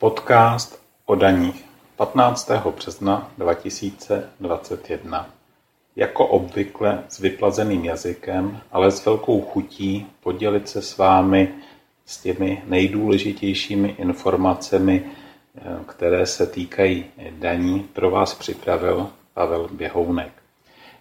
Podcast 0.00 0.82
o 1.06 1.14
daních 1.14 1.64
15. 1.96 2.50
března 2.76 3.30
2021. 3.38 5.30
Jako 5.96 6.26
obvykle 6.26 7.04
s 7.08 7.18
vyplazeným 7.18 7.84
jazykem, 7.84 8.60
ale 8.72 8.90
s 8.90 9.04
velkou 9.04 9.40
chutí 9.40 10.06
podělit 10.20 10.68
se 10.68 10.82
s 10.82 10.96
vámi 10.96 11.54
s 12.06 12.18
těmi 12.18 12.62
nejdůležitějšími 12.66 13.88
informacemi, 13.88 15.04
které 15.86 16.26
se 16.26 16.46
týkají 16.46 17.04
daní, 17.30 17.88
pro 17.92 18.10
vás 18.10 18.34
připravil 18.34 19.10
Pavel 19.34 19.68
Běhounek. 19.72 20.32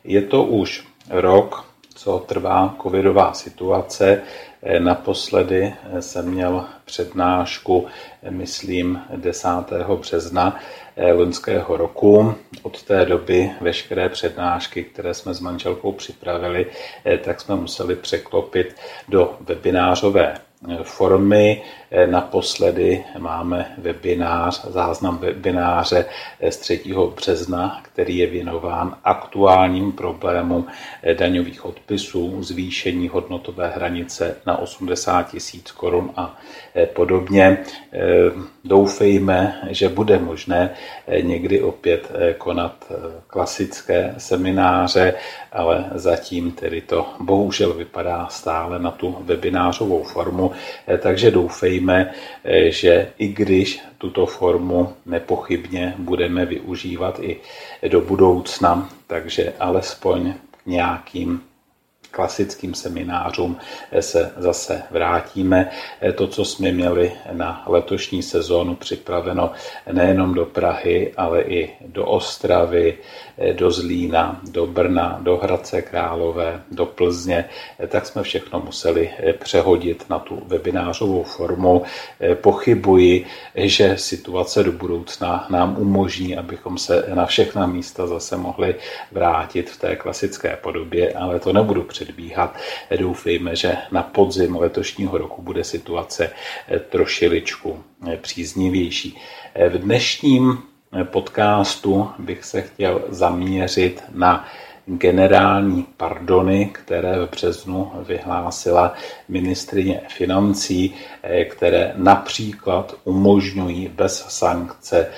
Je 0.04 0.22
to 0.22 0.44
už 0.44 0.88
rok, 1.10 1.67
co 1.98 2.20
trvá 2.20 2.76
covidová 2.82 3.34
situace. 3.34 4.22
Naposledy 4.80 5.74
jsem 6.00 6.32
měl 6.32 6.66
přednášku, 6.86 7.88
myslím, 8.30 9.02
10. 9.16 9.48
března 10.00 10.60
loňského 11.14 11.78
roku. 11.78 12.36
Od 12.62 12.84
té 12.84 13.06
doby 13.06 13.52
veškeré 13.62 14.10
přednášky, 14.10 14.84
které 14.84 15.14
jsme 15.14 15.34
s 15.34 15.40
manželkou 15.40 15.92
připravili, 15.92 16.66
tak 17.24 17.42
jsme 17.42 17.56
museli 17.56 17.96
překlopit 17.96 18.76
do 19.10 19.38
webinářové 19.40 20.47
formy. 20.84 21.62
Naposledy 22.06 23.04
máme 23.18 23.76
webinář, 23.78 24.66
záznam 24.66 25.18
webináře 25.18 26.06
z 26.50 26.58
3. 26.58 26.82
března, 27.16 27.82
který 27.84 28.18
je 28.18 28.28
věnován 28.28 28.98
aktuálním 29.04 29.92
problémům 29.92 30.68
daňových 31.14 31.66
odpisů, 31.66 32.44
zvýšení 32.44 33.08
hodnotové 33.08 33.72
hranice 33.76 34.36
na 34.46 34.58
80 34.58 35.24
tisíc 35.32 35.72
korun 35.72 36.12
a 36.16 36.40
podobně. 36.94 37.58
Doufejme, 38.64 39.62
že 39.70 39.90
bude 39.90 40.20
možné 40.20 40.70
někdy 41.22 41.62
opět 41.62 42.12
konat 42.38 42.92
klasické 43.28 44.16
semináře, 44.18 45.14
ale 45.58 45.90
zatím 45.96 46.52
tedy 46.52 46.82
to 46.82 47.06
bohužel 47.20 47.74
vypadá 47.74 48.28
stále 48.30 48.80
na 48.80 48.92
tu 48.92 49.18
webinářovou 49.20 50.04
formu, 50.04 50.52
takže 51.00 51.32
doufejme, 51.32 52.14
že 52.70 53.12
i 53.18 53.28
když 53.28 53.82
tuto 53.98 54.26
formu 54.26 54.94
nepochybně 55.06 55.94
budeme 55.98 56.46
využívat 56.46 57.20
i 57.20 57.40
do 57.88 58.02
budoucna, 58.02 58.90
takže 59.08 59.54
alespoň 59.60 60.34
k 60.52 60.66
nějakým 60.66 61.42
klasickým 62.12 62.74
seminářům 62.74 63.58
se 64.00 64.32
zase 64.38 64.84
vrátíme. 64.92 65.70
To, 66.16 66.28
co 66.28 66.46
jsme 66.46 66.72
měli 66.72 67.12
na 67.32 67.64
letošní 67.68 68.24
sezónu 68.24 68.76
připraveno 68.76 69.52
nejenom 69.92 70.34
do 70.34 70.46
Prahy, 70.46 71.14
ale 71.18 71.42
i 71.42 71.74
do 71.88 72.06
Ostravy, 72.06 72.98
do 73.54 73.72
Zlína, 73.72 74.42
do 74.52 74.68
Brna, 74.68 75.20
do 75.22 75.38
Hradce 75.38 75.82
Králové, 75.82 76.62
do 76.72 76.86
Plzně, 76.86 77.46
tak 77.88 78.06
jsme 78.06 78.24
všechno 78.24 78.60
museli 78.66 79.10
přehodit 79.40 80.06
na 80.10 80.20
tu 80.20 80.42
webinářovou 80.46 81.24
formu. 81.24 81.84
Pochybuji, 82.42 83.26
že 83.56 83.98
situace 83.98 84.64
do 84.64 84.72
budoucna 84.72 85.48
nám 85.50 85.76
umožní, 85.80 86.38
abychom 86.38 86.78
se 86.78 87.06
na 87.14 87.26
všechna 87.26 87.66
místa 87.66 88.08
zase 88.08 88.38
mohli 88.38 88.76
vrátit 89.12 89.70
v 89.70 89.80
té 89.80 89.96
klasické 89.96 90.58
podobě, 90.62 91.14
ale 91.14 91.40
to 91.40 91.54
nebudu 91.54 91.84
předbíhat. 91.98 92.58
Doufejme, 93.00 93.56
že 93.56 93.78
na 93.92 94.04
podzim 94.04 94.56
letošního 94.56 95.18
roku 95.18 95.42
bude 95.42 95.64
situace 95.64 96.30
trošiličku 96.90 97.84
příznivější. 98.22 99.18
V 99.70 99.78
dnešním 99.78 100.64
podcastu 101.04 102.10
bych 102.20 102.46
se 102.46 102.62
chtěl 102.62 103.02
zaměřit 103.10 104.04
na 104.14 104.48
generální 104.86 105.88
pardony, 105.98 106.70
které 106.72 107.26
v 107.26 107.30
březnu 107.30 107.92
vyhlásila 108.08 108.94
ministrině 109.28 110.02
financí, 110.08 110.96
které 111.50 111.94
například 111.96 112.96
umožňují 113.04 113.88
bez 113.88 114.26
sankce 114.30 115.12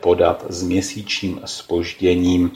podat 0.00 0.44
s 0.48 0.62
měsíčním 0.62 1.40
spožděním 1.44 2.52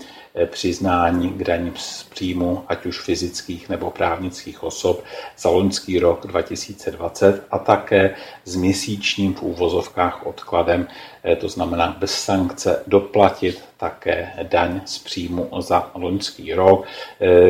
přiznání 0.47 1.28
k 1.28 1.44
daním 1.44 1.72
z 1.77 2.03
příjmu, 2.03 2.65
ať 2.69 2.87
už 2.87 3.00
fyzických 3.00 3.69
nebo 3.69 3.91
právnických 3.91 4.62
osob 4.62 5.05
za 5.39 5.50
loňský 5.50 5.99
rok 5.99 6.27
2020 6.27 7.47
a 7.50 7.59
také 7.59 8.15
s 8.44 8.56
měsíčním 8.56 9.34
v 9.34 9.43
úvozovkách 9.43 10.27
odkladem, 10.27 10.87
to 11.41 11.49
znamená 11.49 11.97
bez 11.99 12.11
sankce 12.25 12.83
doplatit 12.87 13.65
také 13.77 14.33
daň 14.43 14.81
z 14.84 14.99
příjmu 14.99 15.50
za 15.59 15.91
loňský 15.94 16.55
rok. 16.55 16.87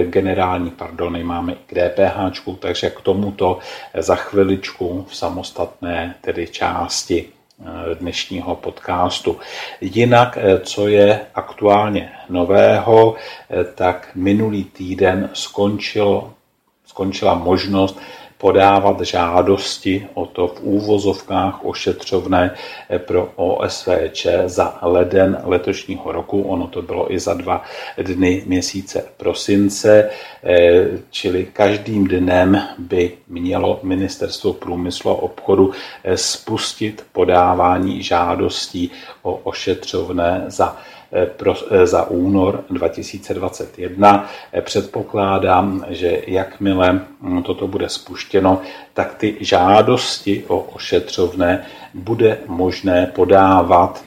Generální 0.05 0.71
pardony 0.71 1.25
máme 1.25 1.53
i 1.53 1.56
k 1.66 1.75
DPH, 1.75 2.43
takže 2.59 2.91
k 2.91 3.00
tomuto 3.00 3.59
za 3.99 4.15
chviličku 4.15 5.06
v 5.09 5.16
samostatné 5.16 6.15
tedy 6.21 6.47
části 6.47 7.28
dnešního 7.98 8.56
podcastu. 8.56 9.41
Jinak, 9.80 10.38
co 10.62 10.88
je 10.88 11.20
aktuálně 11.34 12.12
nového, 12.28 13.14
tak 13.74 14.10
minulý 14.14 14.64
týden 14.64 15.30
skončilo, 15.32 16.34
skončila 16.86 17.34
možnost 17.34 18.00
podávat 18.38 19.00
žádosti 19.00 20.06
o 20.15 20.26
to 20.26 20.47
v 20.47 20.60
úvozovkách 20.60 21.65
ošetřovné 21.65 22.54
pro 22.99 23.32
OSVČ 23.37 24.26
za 24.47 24.78
leden 24.82 25.38
letošního 25.44 26.12
roku. 26.12 26.43
Ono 26.43 26.66
to 26.66 26.82
bylo 26.82 27.12
i 27.12 27.19
za 27.19 27.34
dva 27.34 27.62
dny 28.03 28.43
měsíce 28.47 29.04
prosince, 29.16 30.10
čili 31.10 31.47
každým 31.53 32.09
dnem 32.09 32.62
by 32.78 33.12
mělo 33.28 33.81
Ministerstvo 33.82 34.53
průmyslu 34.53 35.10
a 35.10 35.22
obchodu 35.22 35.71
spustit 36.15 37.06
podávání 37.12 38.03
žádostí 38.03 38.91
o 39.22 39.34
ošetřovné 39.34 40.44
za 40.47 40.77
pro, 41.36 41.54
za 41.84 42.10
únor 42.10 42.64
2021. 42.70 44.28
Předpokládám, 44.60 45.84
že 45.88 46.22
jakmile 46.26 47.00
toto 47.44 47.69
bude 47.69 47.88
spuštěno, 47.88 48.60
tak 48.94 49.14
ty 49.14 49.36
žádosti 49.41 50.44
o 50.48 50.58
ošetřovné 50.60 51.66
bude 51.94 52.38
možné 52.47 53.06
podávat 53.14 54.04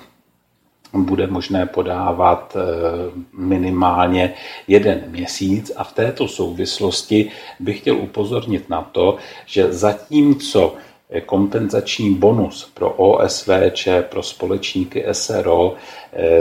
bude 0.94 1.28
možné 1.28 1.66
podávat 1.66 2.58
minimálně 3.34 4.34
jeden 4.68 5.04
měsíc 5.08 5.72
a 5.76 5.84
v 5.84 5.94
této 5.94 6.28
souvislosti 6.28 7.32
bych 7.60 7.80
chtěl 7.80 7.96
upozornit 7.96 8.70
na 8.70 8.82
to, 8.82 9.18
že 9.46 9.74
zatímco 9.74 10.76
kompenzační 11.26 12.16
bonus 12.16 12.72
pro 12.74 12.90
OSVČ, 12.90 13.88
pro 14.10 14.24
společníky 14.24 15.06
SRO, 15.12 15.76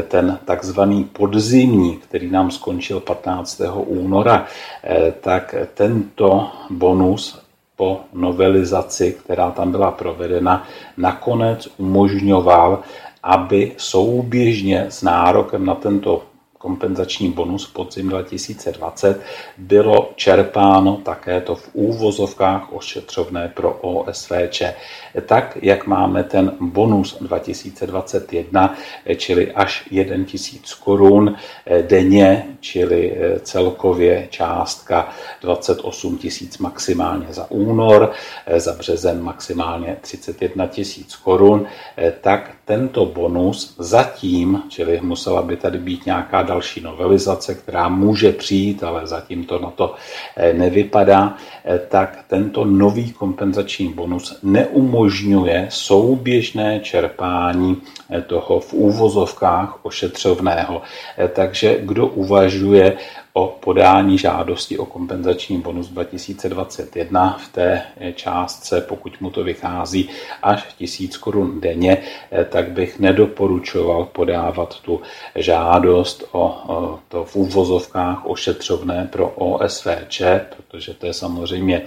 ten 0.08 0.38
takzvaný 0.44 1.04
podzimní, 1.04 1.97
který 1.97 2.31
nám 2.31 2.50
skončil 2.50 3.00
15. 3.00 3.60
února, 3.75 4.47
tak 5.20 5.54
tento 5.75 6.50
bonus 6.70 7.42
po 7.76 8.00
novelizaci, 8.12 9.16
která 9.25 9.50
tam 9.50 9.70
byla 9.70 9.91
provedena, 9.91 10.66
nakonec 10.97 11.69
umožňoval, 11.78 12.78
aby 13.22 13.72
souběžně 13.76 14.87
s 14.88 15.02
nárokem 15.02 15.66
na 15.66 15.75
tento 15.75 16.22
kompenzační 16.60 17.32
bonus 17.32 17.66
podzim 17.66 18.09
2020 18.09 19.21
bylo 19.59 20.12
čerpáno 20.16 20.97
také 20.97 21.41
to 21.41 21.54
v 21.54 21.69
úvozovkách 21.72 22.72
ošetřovné 22.72 23.53
pro 23.54 23.72
OSVČ. 23.72 24.62
Tak, 25.26 25.58
jak 25.62 25.87
máme 25.87 26.25
ten 26.25 26.52
bonus 26.61 27.17
2021, 27.20 28.75
čili 29.17 29.52
až 29.52 29.88
1 29.90 30.25
tisíc 30.25 30.75
korun 30.75 31.37
denně, 31.82 32.46
čili 32.61 33.17
celkově 33.43 34.29
částka 34.31 35.08
28 35.43 36.19
tisíc 36.19 36.58
maximálně 36.58 37.26
za 37.31 37.50
únor, 37.50 38.12
za 38.56 38.73
březen 38.73 39.23
maximálně 39.23 39.96
31 40.00 40.67
tisíc 40.67 41.17
korun, 41.17 41.67
tak 42.20 42.50
tento 42.64 43.06
bonus 43.06 43.75
zatím, 43.79 44.62
čili 44.69 45.00
musela 45.02 45.43
by 45.43 45.56
tady 45.56 45.79
být 45.79 46.06
nějaká 46.06 46.43
další 46.50 46.81
novelizace, 46.81 47.55
která 47.55 47.88
může 47.88 48.32
přijít, 48.32 48.82
ale 48.82 49.06
zatím 49.06 49.44
to 49.44 49.58
na 49.58 49.70
to 49.70 49.94
eh, 50.37 50.52
nevypadá, 50.52 51.37
eh, 51.64 51.79
tak 51.79 52.25
tento 52.26 52.64
nový 52.64 53.12
kompenzační 53.12 53.94
bonus 53.94 54.38
neumožňuje 54.43 55.67
souběžné 55.70 56.81
čerpání 56.82 57.79
eh, 58.11 58.23
toho 58.23 58.61
v 58.61 58.73
úvozovkách 58.75 59.79
ošetřovného. 59.82 60.82
Takže 61.35 61.79
kdo 61.87 62.06
uvažuje 62.06 62.99
o 63.32 63.47
podání 63.61 64.19
žádosti 64.19 64.79
o 64.79 64.87
kompenzační 64.87 65.59
bonus 65.59 65.88
2021 65.88 67.38
v 67.44 67.53
té 67.53 67.82
částce, 68.15 68.81
pokud 68.81 69.21
mu 69.21 69.31
to 69.31 69.44
vychází 69.44 70.09
až 70.43 70.75
1000 70.79 71.17
korun 71.17 71.61
denně, 71.61 71.99
tak 72.49 72.71
bych 72.71 72.99
nedoporučoval 72.99 74.05
podávat 74.05 74.81
tu 74.81 75.00
žádost 75.35 76.25
o 76.32 76.99
to 77.09 77.25
v 77.25 77.37
úvozovkách 77.37 78.27
ošetřovné 78.27 79.09
pro 79.12 79.29
OSVČ, 79.29 80.23
protože 80.56 80.94
to 80.94 81.06
je 81.06 81.15
samozřejmě 81.15 81.83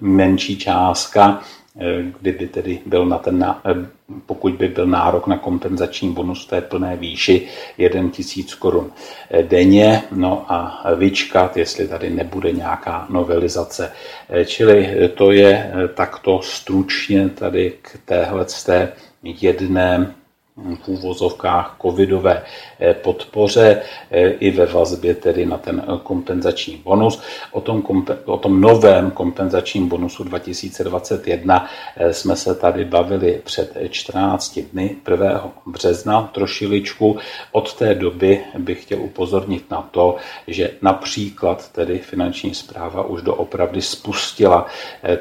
menší 0.00 0.58
částka, 0.58 1.42
kdyby 2.20 2.46
tedy 2.46 2.80
byl 2.86 3.06
na 3.06 3.18
ten, 3.18 3.54
pokud 4.26 4.52
by 4.52 4.68
byl 4.68 4.86
nárok 4.86 5.26
na 5.26 5.38
kompenzační 5.38 6.12
bonus 6.12 6.46
té 6.46 6.60
plné 6.60 6.96
výši 6.96 7.48
1 7.78 8.10
tisíc 8.10 8.54
korun 8.54 8.92
denně, 9.42 10.02
no 10.12 10.44
a 10.48 10.84
vyčkat, 10.96 11.56
jestli 11.56 11.88
tady 11.88 12.10
nebude 12.10 12.52
nějaká 12.52 13.06
novelizace. 13.10 13.92
Čili 14.44 15.10
to 15.14 15.32
je 15.32 15.72
takto 15.94 16.40
stručně 16.42 17.28
tady 17.28 17.72
k 17.82 17.98
téhle 18.04 18.46
jedné 19.22 20.14
v 20.56 20.88
úvozovkách 20.88 21.76
covidové 21.82 22.42
eh, 22.80 22.94
podpoře 22.94 23.82
eh, 24.10 24.28
i 24.28 24.50
ve 24.50 24.66
vazbě 24.66 25.14
tedy 25.14 25.46
na 25.46 25.58
ten 25.58 25.82
eh, 25.84 25.98
kompenzační 26.02 26.76
bonus. 26.76 27.22
O 27.52 27.60
tom, 27.60 27.82
o 28.24 28.38
tom 28.38 28.60
novém 28.60 29.10
kompenzačním 29.10 29.88
bonusu 29.88 30.24
2021 30.24 31.68
jsme 32.10 32.36
se 32.36 32.54
tady 32.54 32.84
bavili 32.84 33.40
před 33.44 33.76
14 33.90 34.58
dny, 34.72 34.96
1. 35.10 35.52
března 35.66 36.30
trošiličku. 36.34 37.18
Od 37.52 37.74
té 37.74 37.94
doby 37.94 38.40
bych 38.58 38.82
chtěl 38.82 39.00
upozornit 39.00 39.70
na 39.70 39.88
to, 39.90 40.16
že 40.46 40.70
například 40.82 41.72
tedy 41.72 41.98
finanční 41.98 42.54
zpráva 42.54 43.04
už 43.04 43.22
doopravdy 43.22 43.82
spustila, 43.82 44.66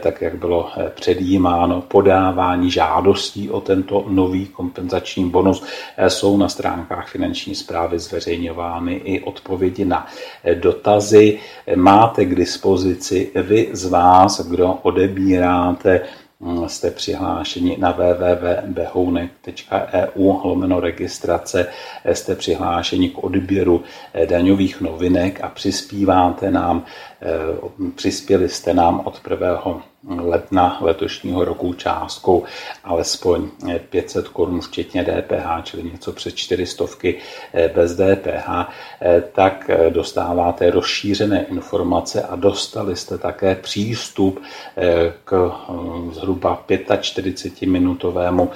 tak 0.01 0.22
jak 0.22 0.36
bylo 0.36 0.69
předjímáno, 0.95 1.81
podávání 1.81 2.72
žádostí 2.72 3.50
o 3.50 3.62
tento 3.62 4.06
nový 4.07 4.45
kompenzační 4.45 5.20
finanční 5.21 5.29
bonus, 5.29 5.63
eh, 5.97 6.09
jsou 6.09 6.38
na 6.38 6.50
stránkách 6.50 7.07
finanční 7.07 7.56
zprávy 7.56 8.00
zveřejňovány 8.00 8.94
i 8.94 9.21
odpovědi 9.21 9.85
na 9.85 10.07
eh, 10.44 10.56
dotazy. 10.56 11.39
Máte 11.75 12.25
k 12.25 12.35
dispozici 12.35 13.31
vy 13.35 13.69
z 13.73 13.85
vás, 13.85 14.41
kdo 14.41 14.79
odebíráte 14.81 16.01
hm, 16.41 16.63
jste 16.68 16.91
přihlášeni 16.91 17.77
na 17.79 17.91
www.behounek.eu 17.91 20.39
lomeno 20.44 20.79
registrace, 20.79 21.68
eh, 22.06 22.15
jste 22.15 22.35
přihlášeni 22.35 23.09
k 23.09 23.23
odběru 23.23 23.83
daňových 24.25 24.81
novinek 24.81 25.39
a 25.44 25.50
přispíváte 25.50 26.51
nám, 26.51 26.83
přispěli 27.95 28.50
jste 28.50 28.73
nám 28.73 29.01
od 29.06 29.21
1 29.29 29.90
ledna 30.09 30.77
letošního 30.81 31.45
roku 31.45 31.74
částkou 31.74 32.44
alespoň 32.83 33.50
500 33.89 34.27
korun 34.27 34.62
včetně 34.62 35.03
DPH, 35.03 35.63
čili 35.63 35.83
něco 35.83 36.12
přes 36.12 36.33
400 36.33 36.86
eh, 37.03 37.68
bez 37.75 37.95
DPH, 37.95 38.50
eh, 39.01 39.24
tak 39.31 39.69
eh, 39.69 39.89
dostáváte 39.89 40.71
rozšířené 40.71 41.45
informace 41.45 42.21
a 42.21 42.36
dostali 42.36 42.95
jste 42.95 43.18
také 43.18 43.56
přístup 43.56 44.42
k 45.24 45.51
zhruba 46.12 46.63
45-minutovému 46.69 48.50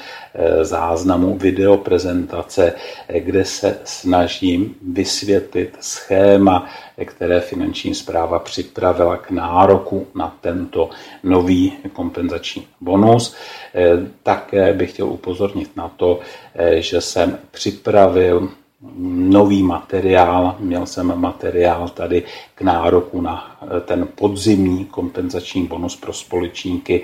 záznamu 0.62 1.38
videoprezentace, 1.38 2.74
kde 3.19 3.45
se 3.45 3.80
snažím 3.83 4.75
vysvětlit 4.81 5.77
schéma 5.80 6.69
které 7.06 7.39
finanční 7.39 7.95
zpráva 7.95 8.39
připravila 8.39 9.18
k 9.18 9.31
nároku 9.31 10.07
na 10.15 10.38
tento 10.42 10.89
nový 11.24 11.74
kompenzační 11.94 12.68
bonus. 12.81 13.36
Eh, 13.75 13.97
také 14.24 14.74
bych 14.74 14.92
chtěl 14.94 15.07
upozornit 15.07 15.75
na 15.75 15.92
to, 15.97 16.19
eh, 16.56 16.81
že 16.81 17.01
jsem 17.01 17.38
připravil 17.51 18.50
nový 19.30 19.63
materiál. 19.63 20.56
Měl 20.59 20.86
jsem 20.86 21.19
materiál 21.19 21.89
tady 21.89 22.24
k 22.56 22.62
nároku 22.62 23.21
na 23.21 23.54
ten 23.85 24.07
podzimní 24.15 24.85
kompenzační 24.85 25.67
bonus 25.67 25.95
pro 25.95 26.13
společníky 26.13 27.01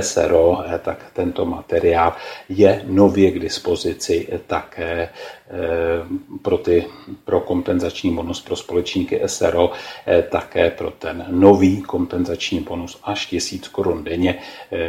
SRO, 0.00 0.64
eh, 0.66 0.78
tak 0.78 1.06
tento 1.12 1.44
materiál 1.44 2.12
je 2.48 2.82
nově 2.86 3.30
k 3.30 3.38
dispozici 3.38 4.28
také 4.46 4.92
eh, 4.92 5.08
pro, 6.42 6.58
ty, 6.58 6.86
pro 7.24 7.40
kompenzační 7.40 8.14
bonus 8.14 8.40
pro 8.40 8.56
společníky 8.56 9.20
SRO, 9.26 9.72
také 10.30 10.70
pro 10.70 10.90
ten 10.90 11.24
nový 11.28 11.82
kompenzační 11.82 12.60
bonus 12.60 13.00
až 13.04 13.26
1000 13.26 13.68
korun 13.68 14.04
denně, 14.04 14.38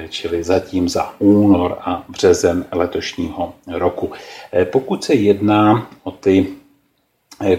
čili 0.09 0.43
zatím 0.43 0.89
za 0.89 1.15
únor 1.19 1.77
a 1.79 2.05
březen 2.09 2.65
letošního 2.71 3.53
roku. 3.67 4.11
Pokud 4.71 5.03
se 5.03 5.13
jedná 5.13 5.89
o 6.03 6.11
ty 6.11 6.47
Eh, 6.47 6.62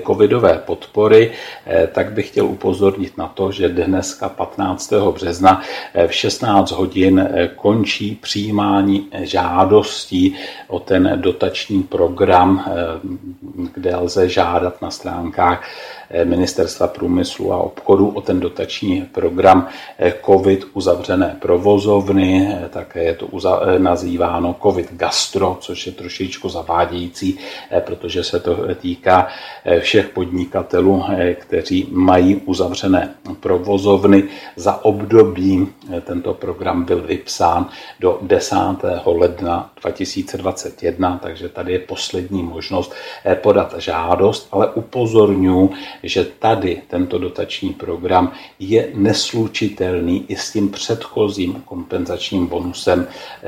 covidové 0.07 0.63
podpory, 0.67 1.33
eh, 1.67 1.87
tak 1.87 2.13
bych 2.13 2.29
chtěl 2.29 2.47
upozornit 2.47 3.19
na 3.19 3.29
to, 3.29 3.53
že 3.53 3.69
dneska 3.69 4.29
15. 4.29 5.13
března 5.13 5.63
eh, 5.95 6.09
v 6.09 6.15
16 6.15 6.71
hodin 6.71 7.29
končí 7.57 8.19
přijímání 8.23 9.09
žádostí 9.13 10.37
o 10.69 10.79
ten 10.79 11.13
dotační 11.17 11.83
program, 11.83 12.65
kde 13.75 13.97
lze 13.97 14.29
žádat 14.29 14.83
na 14.83 14.91
stránkách 14.91 15.65
Ministerstva 16.25 16.87
průmyslu 16.87 17.53
a 17.53 17.57
obchodu 17.57 18.09
o 18.09 18.21
ten 18.21 18.41
dotační 18.41 19.03
program 19.03 19.69
COVID 20.27 20.65
uzavřené 20.73 21.37
provozovny, 21.41 22.57
také 22.71 23.05
je 23.05 23.15
to 23.15 23.29
nazýváno 23.79 24.57
COVID 24.63 24.93
gastro, 24.93 25.57
což 25.61 25.87
je 25.87 25.93
trošičku 25.93 26.49
zavádějící, 26.49 27.39
protože 27.81 28.25
se 28.25 28.41
to 28.41 28.57
týká 28.75 29.29
všech 29.81 30.09
podnikatelů, 30.09 31.05
kteří 31.35 31.89
mají 31.91 32.37
uzavřené 32.37 33.15
provozovny. 33.41 34.25
Za 34.57 34.85
období 34.85 35.69
tento 36.01 36.35
program 36.35 36.85
byl 36.85 37.03
vypsán 37.03 37.69
do 38.01 38.19
10. 38.23 38.57
ledna 39.07 39.71
2021, 39.83 41.21
takže 41.23 41.49
tady 41.49 41.73
je 41.73 41.79
poslední 41.79 42.43
možnost 42.43 42.95
podat 43.35 43.75
žádost, 43.79 44.49
ale 44.53 44.71
upozorňuji, 44.71 45.71
že 46.05 46.25
tady 46.39 46.83
tento 46.89 47.19
dotační 47.19 47.71
program 47.71 48.33
je 48.59 48.89
neslučitelný 48.95 50.25
i 50.29 50.37
s 50.37 50.53
tím 50.53 50.69
předchozím 50.69 51.63
kompenzačním 51.65 52.47
bonusem 52.47 53.07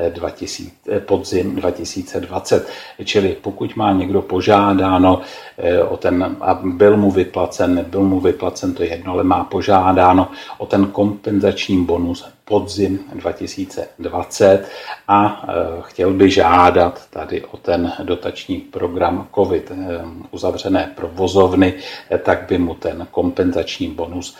2000, 0.09 0.71
eh, 0.87 0.97
eh, 0.97 0.99
podzim 0.99 1.55
2020. 1.55 2.67
Čili 3.03 3.37
pokud 3.41 3.75
má 3.75 3.91
někdo 3.91 4.21
požádáno 4.21 5.21
eh, 5.57 5.83
o 5.83 5.97
ten, 5.97 6.35
a 6.41 6.59
byl 6.63 6.97
mu 6.97 7.11
vyplacen, 7.11 7.75
nebyl 7.75 8.03
mu 8.03 8.19
vyplacen, 8.19 8.73
to 8.73 8.83
je 8.83 8.89
jedno, 8.89 9.11
ale 9.11 9.23
má 9.23 9.43
požádáno 9.43 10.31
o 10.57 10.65
ten 10.65 10.85
kompenzační 10.85 11.85
bonus 11.85 12.25
podzim 12.45 12.99
2020 13.13 14.69
a 15.07 15.45
chtěl 15.81 16.13
by 16.13 16.31
žádat 16.31 17.07
tady 17.09 17.41
o 17.41 17.57
ten 17.57 17.93
dotační 18.03 18.57
program 18.57 19.27
COVID 19.35 19.71
uzavřené 20.31 20.93
provozovny, 20.95 21.73
e, 22.11 22.17
by 22.47 22.57
mu 22.57 22.75
ten 22.75 23.07
kompenzační 23.11 23.87
bonus 23.87 24.37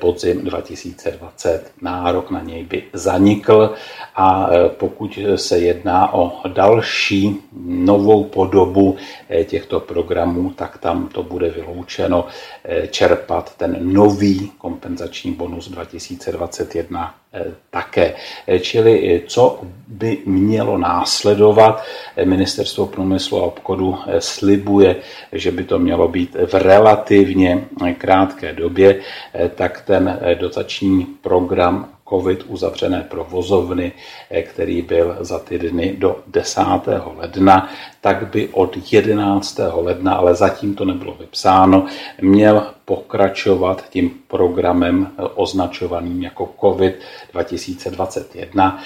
podzim 0.00 0.44
2020 0.44 1.72
nárok 1.82 2.30
na 2.30 2.42
něj 2.42 2.64
by 2.64 2.84
zanikl 2.92 3.74
a 4.16 4.50
pokud 4.68 5.18
se 5.36 5.58
jedná 5.58 6.14
o 6.14 6.32
další 6.48 7.40
novou 7.66 8.24
podobu 8.24 8.96
těchto 9.44 9.80
programů, 9.80 10.50
tak 10.50 10.78
tam 10.78 11.08
to 11.08 11.22
bude 11.22 11.50
vyloučeno 11.50 12.26
čerpat 12.90 13.56
ten 13.56 13.76
nový 13.80 14.52
kompenzační 14.58 15.32
bonus 15.32 15.68
2021 15.68 17.14
také. 17.70 18.14
Čili 18.60 19.22
co 19.26 19.60
by 19.88 20.18
mělo 20.26 20.78
následovat, 20.78 21.84
Ministerstvo 22.24 22.86
průmyslu 22.86 23.38
a 23.38 23.46
obchodu 23.46 23.98
slibuje, 24.18 24.96
že 25.32 25.50
by 25.50 25.64
to 25.64 25.78
mělo 25.78 26.08
být 26.08 26.36
v 26.46 26.54
relativně 26.54 27.64
krátké 27.98 28.52
době, 28.52 29.00
tak 29.54 29.82
ten 29.86 30.20
dotační 30.38 31.04
program 31.04 31.88
COVID 32.08 32.44
uzavřené 32.46 33.06
provozovny, 33.10 33.92
který 34.42 34.82
byl 34.82 35.16
za 35.20 35.38
ty 35.38 35.58
dny 35.58 35.94
do 35.98 36.16
10. 36.26 36.60
ledna, 37.16 37.68
tak 38.04 38.28
by 38.28 38.48
od 38.52 38.92
11. 38.92 39.60
ledna, 39.74 40.14
ale 40.14 40.34
zatím 40.34 40.74
to 40.74 40.84
nebylo 40.84 41.16
vypsáno, 41.20 41.86
měl 42.20 42.66
pokračovat 42.84 43.84
tím 43.90 44.10
programem 44.28 45.10
označovaným 45.34 46.22
jako 46.22 46.54
COVID 46.60 47.00
2021, 47.32 48.82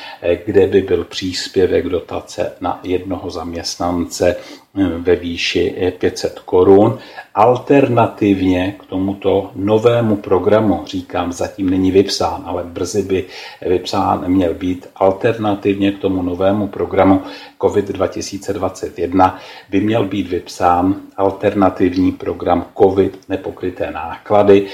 kde 0.47 0.67
by 0.67 0.83
byl 0.83 1.05
příspěvek 1.05 1.89
dotace 1.89 2.53
na 2.61 2.81
jednoho 2.83 3.31
zaměstnance 3.31 4.37
ve 4.99 5.17
výši 5.17 5.93
500 5.99 6.39
korun. 6.39 6.99
Alternativně 7.35 8.77
k 8.81 8.87
tomuto 8.87 9.51
novému 9.55 10.17
programu, 10.17 10.83
říkám, 10.87 11.33
zatím 11.33 11.71
není 11.71 11.91
vypsán, 11.91 12.43
ale 12.47 12.65
brzy 12.65 13.03
by 13.03 13.25
vypsán 13.67 14.25
měl 14.29 14.55
být, 14.55 14.87
alternativně 14.97 15.93
k 15.93 15.99
tomu 15.99 16.23
novému 16.23 16.67
programu 16.67 17.23
COVID 17.63 17.89
2021 17.89 19.08
by 19.71 19.81
měl 19.81 20.05
být 20.05 20.29
vypsán 20.29 21.01
alternativní 21.17 22.13
program 22.13 22.67
COVID 22.79 23.29
nepokryté 23.29 23.91
náklady, 23.91 24.67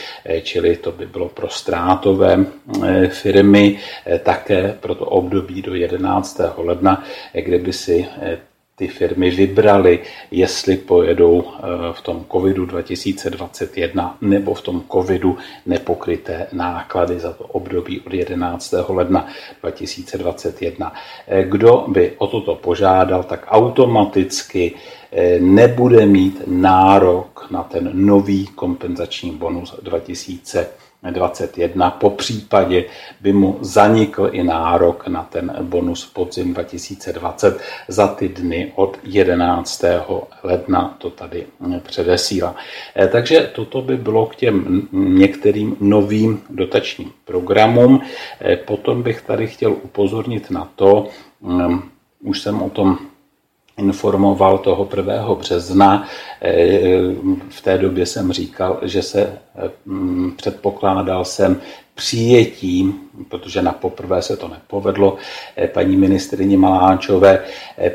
čili 0.43 0.76
to 0.76 0.93
by 0.93 1.07
bylo 1.07 1.29
pro 1.29 1.49
ztrátové 1.49 2.45
eh, 2.85 3.09
firmy 3.09 3.79
eh, 4.07 4.19
také 4.19 4.76
pro 4.81 4.95
to 4.95 5.07
období 5.07 5.62
do 5.62 5.75
11. 5.75 6.41
ledna, 6.57 7.05
kde 7.33 7.59
by 7.59 7.73
si 7.73 8.07
eh, 8.21 8.38
ty 8.76 8.88
firmy 8.88 9.31
vybrali, 9.31 9.99
jestli 10.31 10.76
pojedou 10.76 11.45
eh, 11.45 11.62
v 11.93 12.00
tom 12.00 12.25
covidu 12.33 12.66
2021 12.66 14.16
nebo 14.21 14.54
v 14.54 14.62
tom 14.62 14.83
covidu 14.93 15.38
nepokryté 15.66 16.47
náklady 16.52 17.21
za 17.21 17.33
to 17.33 17.45
období 17.45 18.00
od 18.00 18.14
11. 18.14 18.75
ledna 18.88 19.26
2021. 19.61 20.93
Eh, 21.26 21.45
kdo 21.45 21.85
by 21.88 22.12
o 22.19 22.26
toto 22.26 22.54
požádal, 22.54 23.23
tak 23.23 23.47
automaticky 23.49 24.75
eh, 25.12 25.38
nebude 25.40 26.07
mít 26.07 26.43
nárok 26.47 27.47
na 27.50 27.62
ten 27.62 27.90
nový 27.93 28.47
kompenzační 28.47 29.31
bonus 29.31 29.75
2021 29.83 30.84
21. 31.11 31.90
Po 31.90 32.11
případě 32.11 32.84
by 33.20 33.32
mu 33.32 33.58
zanikl 33.61 34.28
i 34.32 34.42
nárok 34.42 35.08
na 35.08 35.23
ten 35.23 35.52
bonus 35.61 36.06
podzim 36.06 36.52
2020 36.52 37.61
za 37.88 38.08
ty 38.08 38.28
dny 38.28 38.73
od 38.75 38.99
11. 39.04 39.84
ledna, 40.42 40.94
to 40.99 41.11
tady 41.11 41.46
předesílá. 41.82 42.56
Eh, 42.96 43.08
takže 43.08 43.50
toto 43.54 43.82
by 43.82 43.96
bylo 43.96 44.26
k 44.26 44.37
těm 44.37 44.82
některým 44.92 45.76
novým 45.80 46.42
dotačním 46.50 47.12
programům. 47.25 48.00
Eh, 48.40 48.56
potom 48.56 49.02
bych 49.02 49.23
tady 49.23 49.46
chtěl 49.46 49.73
upozornit 49.73 50.50
na 50.50 50.68
to, 50.76 51.08
mm, 51.40 51.82
už 52.23 52.40
jsem 52.40 52.62
o 52.62 52.70
tom 52.70 52.99
informoval 53.76 54.59
toho 54.59 54.88
1. 54.97 55.35
března. 55.35 56.09
Eh, 56.43 56.88
v 57.49 57.61
té 57.62 57.78
době 57.78 58.07
jsem 58.07 58.33
říkal, 58.33 58.78
že 58.83 59.02
se 59.02 59.38
mm, 59.87 60.33
předpokládal 60.37 61.25
jsem 61.25 61.61
přijetí, 61.95 62.95
protože 63.28 63.62
na 63.62 63.73
poprvé 63.73 64.23
se 64.23 64.37
to 64.37 64.49
nepovedlo, 64.49 65.16
paní 65.73 65.97
ministrině 65.97 66.59
Maláčové 66.59 67.45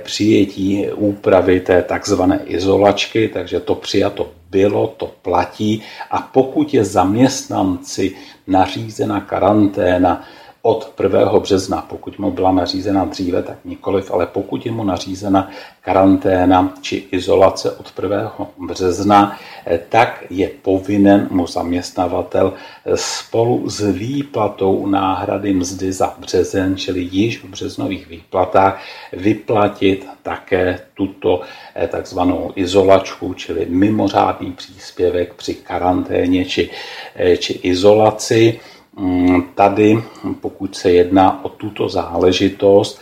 přijetí 0.04 0.88
úpravy 0.96 1.60
té 1.60 1.82
takzvané 1.82 2.40
izolačky, 2.46 3.28
takže 3.28 3.60
to 3.60 3.76
přijato 3.76 4.32
bylo, 4.50 4.88
to 4.88 5.12
platí 5.22 5.84
a 6.12 6.22
pokud 6.22 6.74
je 6.74 6.84
zaměstnanci 6.84 8.16
nařízena 8.48 9.22
karanténa 9.22 10.24
od 10.62 10.94
1. 11.04 11.40
března, 11.40 11.86
pokud 11.90 12.20
mu 12.20 12.32
byla 12.32 12.52
nařízena 12.52 13.06
dříve, 13.06 13.44
tak 13.44 13.58
nikoliv, 13.66 14.12
ale 14.12 14.26
pokud 14.26 14.66
je 14.66 14.72
mu 14.72 14.84
nařízena 14.84 15.50
karanténa 15.82 16.74
či 16.82 17.08
izolace 17.12 17.72
od 17.72 17.92
1. 18.02 18.48
března, 18.58 19.38
eh, 19.66 19.80
tak 19.90 20.24
je 20.30 20.50
povinen 20.62 21.28
mu 21.32 21.48
zaměstnavatel 21.48 22.54
eh, 22.54 22.98
spolu 22.98 23.70
s 23.70 23.92
výplatou 23.92 24.88
náhrady 24.88 25.54
mzdy 25.54 25.92
za 25.92 26.16
březen, 26.20 26.78
čili 26.78 27.08
již 27.12 27.44
v 27.44 27.50
březnových 27.50 28.08
výplatách, 28.08 28.84
vyplatit 29.14 30.08
také 30.24 30.80
tuto 30.94 31.42
eh, 31.76 31.88
takzvanou 31.88 32.52
izolačku, 32.56 33.34
čili 33.34 33.66
mimořádný 33.70 34.52
příspěvek 34.52 35.34
při 35.34 35.54
karanténě 35.56 36.46
či, 36.46 36.70
či 37.38 37.54
izolaci. 37.54 38.60
Mm, 38.98 39.42
tady, 39.56 40.04
pokud 40.42 40.76
se 40.76 40.92
jedná 40.92 41.46
o 41.46 41.50
tuto 41.50 41.90
záležitost, 41.90 43.02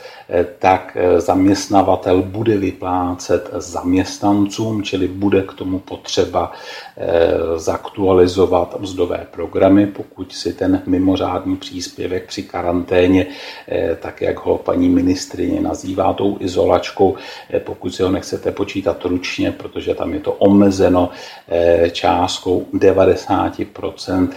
tak 0.59 0.97
eh, 0.99 1.21
zaměstnavatel 1.21 2.21
bude 2.21 2.57
vyplácet 2.57 3.49
zaměstnancům, 3.53 4.83
čili 4.83 5.07
bude 5.07 5.41
k 5.41 5.53
tomu 5.53 5.79
potřeba 5.79 6.51
eh, 6.97 7.29
zaktualizovat 7.55 8.79
mzdové 8.79 9.27
programy, 9.31 9.87
pokud 9.87 10.33
si 10.33 10.53
ten 10.53 10.81
mimořádný 10.85 11.55
příspěvek 11.55 12.27
při 12.27 12.43
karanténě, 12.43 13.25
tak 13.99 14.21
jak 14.21 14.39
ho 14.45 14.57
paní 14.57 14.89
ministrině 14.89 15.61
nazývá 15.61 16.13
tou 16.13 16.37
izolačkou, 16.39 17.15
pokud 17.59 17.95
si 17.95 18.03
ho 18.03 18.11
nechcete 18.11 18.51
počítat 18.51 19.05
ručně, 19.05 19.51
protože 19.51 19.95
tam 19.95 20.13
je 20.13 20.19
to 20.19 20.31
omezeno 20.31 21.09
částkou 21.91 22.65
90% 22.73 24.29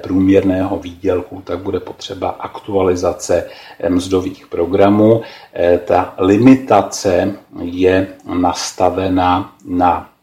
průměrného 0.00 0.78
výdělku, 0.78 1.42
tak 1.44 1.58
bude 1.58 1.80
potřeba 1.80 2.28
aktualizace 2.28 3.48
mzdových 3.88 4.46
programů. 4.46 5.22
Eh, 5.52 5.78
ta 5.86 6.14
limitace 6.18 7.26
je 7.62 8.06
nastavena 8.24 9.48
na 9.64 10.13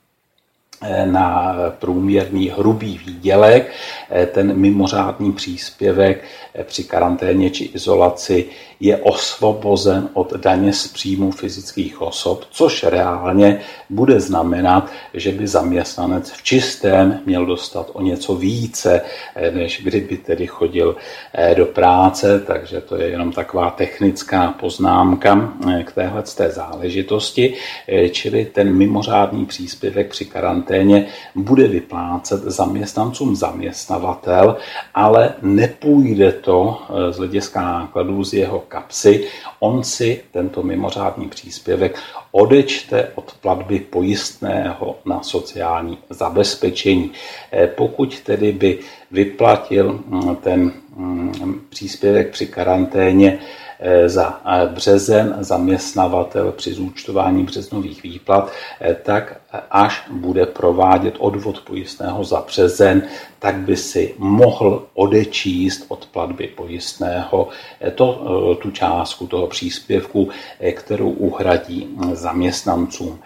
na 1.06 1.56
průměrný 1.80 2.50
hrubý 2.50 2.98
výdělek. 3.06 3.72
Eh, 4.10 4.26
ten 4.26 4.58
mimořádný 4.58 5.32
příspěvek 5.32 6.24
při 6.64 6.84
karanténě 6.84 7.50
či 7.50 7.64
izolaci 7.64 8.46
je 8.82 8.98
osvobozen 8.98 10.10
od 10.14 10.34
daně 10.34 10.74
z 10.74 10.88
příjmu 10.88 11.32
fyzických 11.32 12.02
osob, 12.02 12.46
což 12.52 12.84
reálně 12.84 13.60
bude 13.90 14.20
znamenat, 14.20 14.92
že 15.14 15.32
by 15.32 15.48
zaměstnanec 15.48 16.32
v 16.32 16.44
čistém 16.44 17.20
měl 17.26 17.46
dostat 17.46 17.90
o 17.94 18.02
něco 18.02 18.36
více, 18.36 19.02
eh, 19.36 19.52
než 19.52 19.82
kdyby 19.84 20.18
tedy 20.18 20.48
chodil 20.48 20.96
eh, 21.34 21.56
do 21.56 21.66
práce, 21.66 22.40
takže 22.40 22.82
to 22.82 22.96
je 22.96 23.08
jenom 23.08 23.32
taková 23.32 23.70
technická 23.70 24.52
poznámka 24.60 25.54
eh, 25.70 25.84
k 25.84 25.92
téhle 25.92 26.22
té 26.22 26.50
záležitosti, 26.50 27.54
čili 28.12 28.46
ten 28.46 28.74
mimořádný 28.74 29.46
příspěvek 29.46 30.10
při 30.10 30.26
karanténě 30.26 30.71
bude 31.36 31.68
vyplácet 31.68 32.42
zaměstnancům 32.44 33.36
zaměstnavatel, 33.36 34.58
ale 34.94 35.34
nepůjde 35.42 36.32
to 36.32 36.82
z 37.10 37.18
hlediska 37.18 37.62
nákladů 37.62 38.24
z 38.24 38.34
jeho 38.34 38.60
kapsy, 38.60 39.28
on 39.60 39.84
si 39.84 40.24
tento 40.32 40.63
mimořádný 40.63 41.30
příspěvek 41.30 42.00
odečte 42.32 43.12
od 43.16 43.34
platby 43.42 43.80
pojistného 43.80 44.96
na 45.06 45.24
sociální 45.24 45.98
zabezpečení. 46.10 47.12
Eh, 47.51 47.68
pokud 47.68 48.20
tedy 48.20 48.51
by 48.51 48.80
vyplatil 49.12 50.00
mm, 50.08 50.36
ten 50.36 50.72
mm, 50.96 51.62
příspěvek 51.70 52.30
při 52.32 52.48
karanténě 52.48 53.40
Eh, 53.84 54.10
za 54.10 54.42
eh, 54.46 54.68
březen 54.68 55.38
zaměstnavatel 55.40 56.51
při 56.51 56.74
zúčtování 56.74 57.44
březnových 57.44 58.04
výplat, 58.04 58.51
eh, 58.82 58.96
tak 58.96 59.40
až 59.72 60.03
bude 60.12 60.46
provádět 60.46 61.15
odvod 61.17 61.62
pojistného 61.62 62.24
za 62.24 62.41
březen, 62.41 63.03
tak 63.39 63.55
by 63.55 63.75
si 63.75 64.15
mohl 64.17 64.84
odečíst 64.93 65.86
od 65.88 66.05
platby 66.05 66.48
pojistného 66.48 67.48
to, 67.96 68.08
tu 68.62 68.72
částku 68.72 69.27
toho 69.27 69.48
příspěvku, 69.48 70.29
kterou 70.72 71.10
uhradí 71.10 71.98
zaměstnancům. 72.13 73.20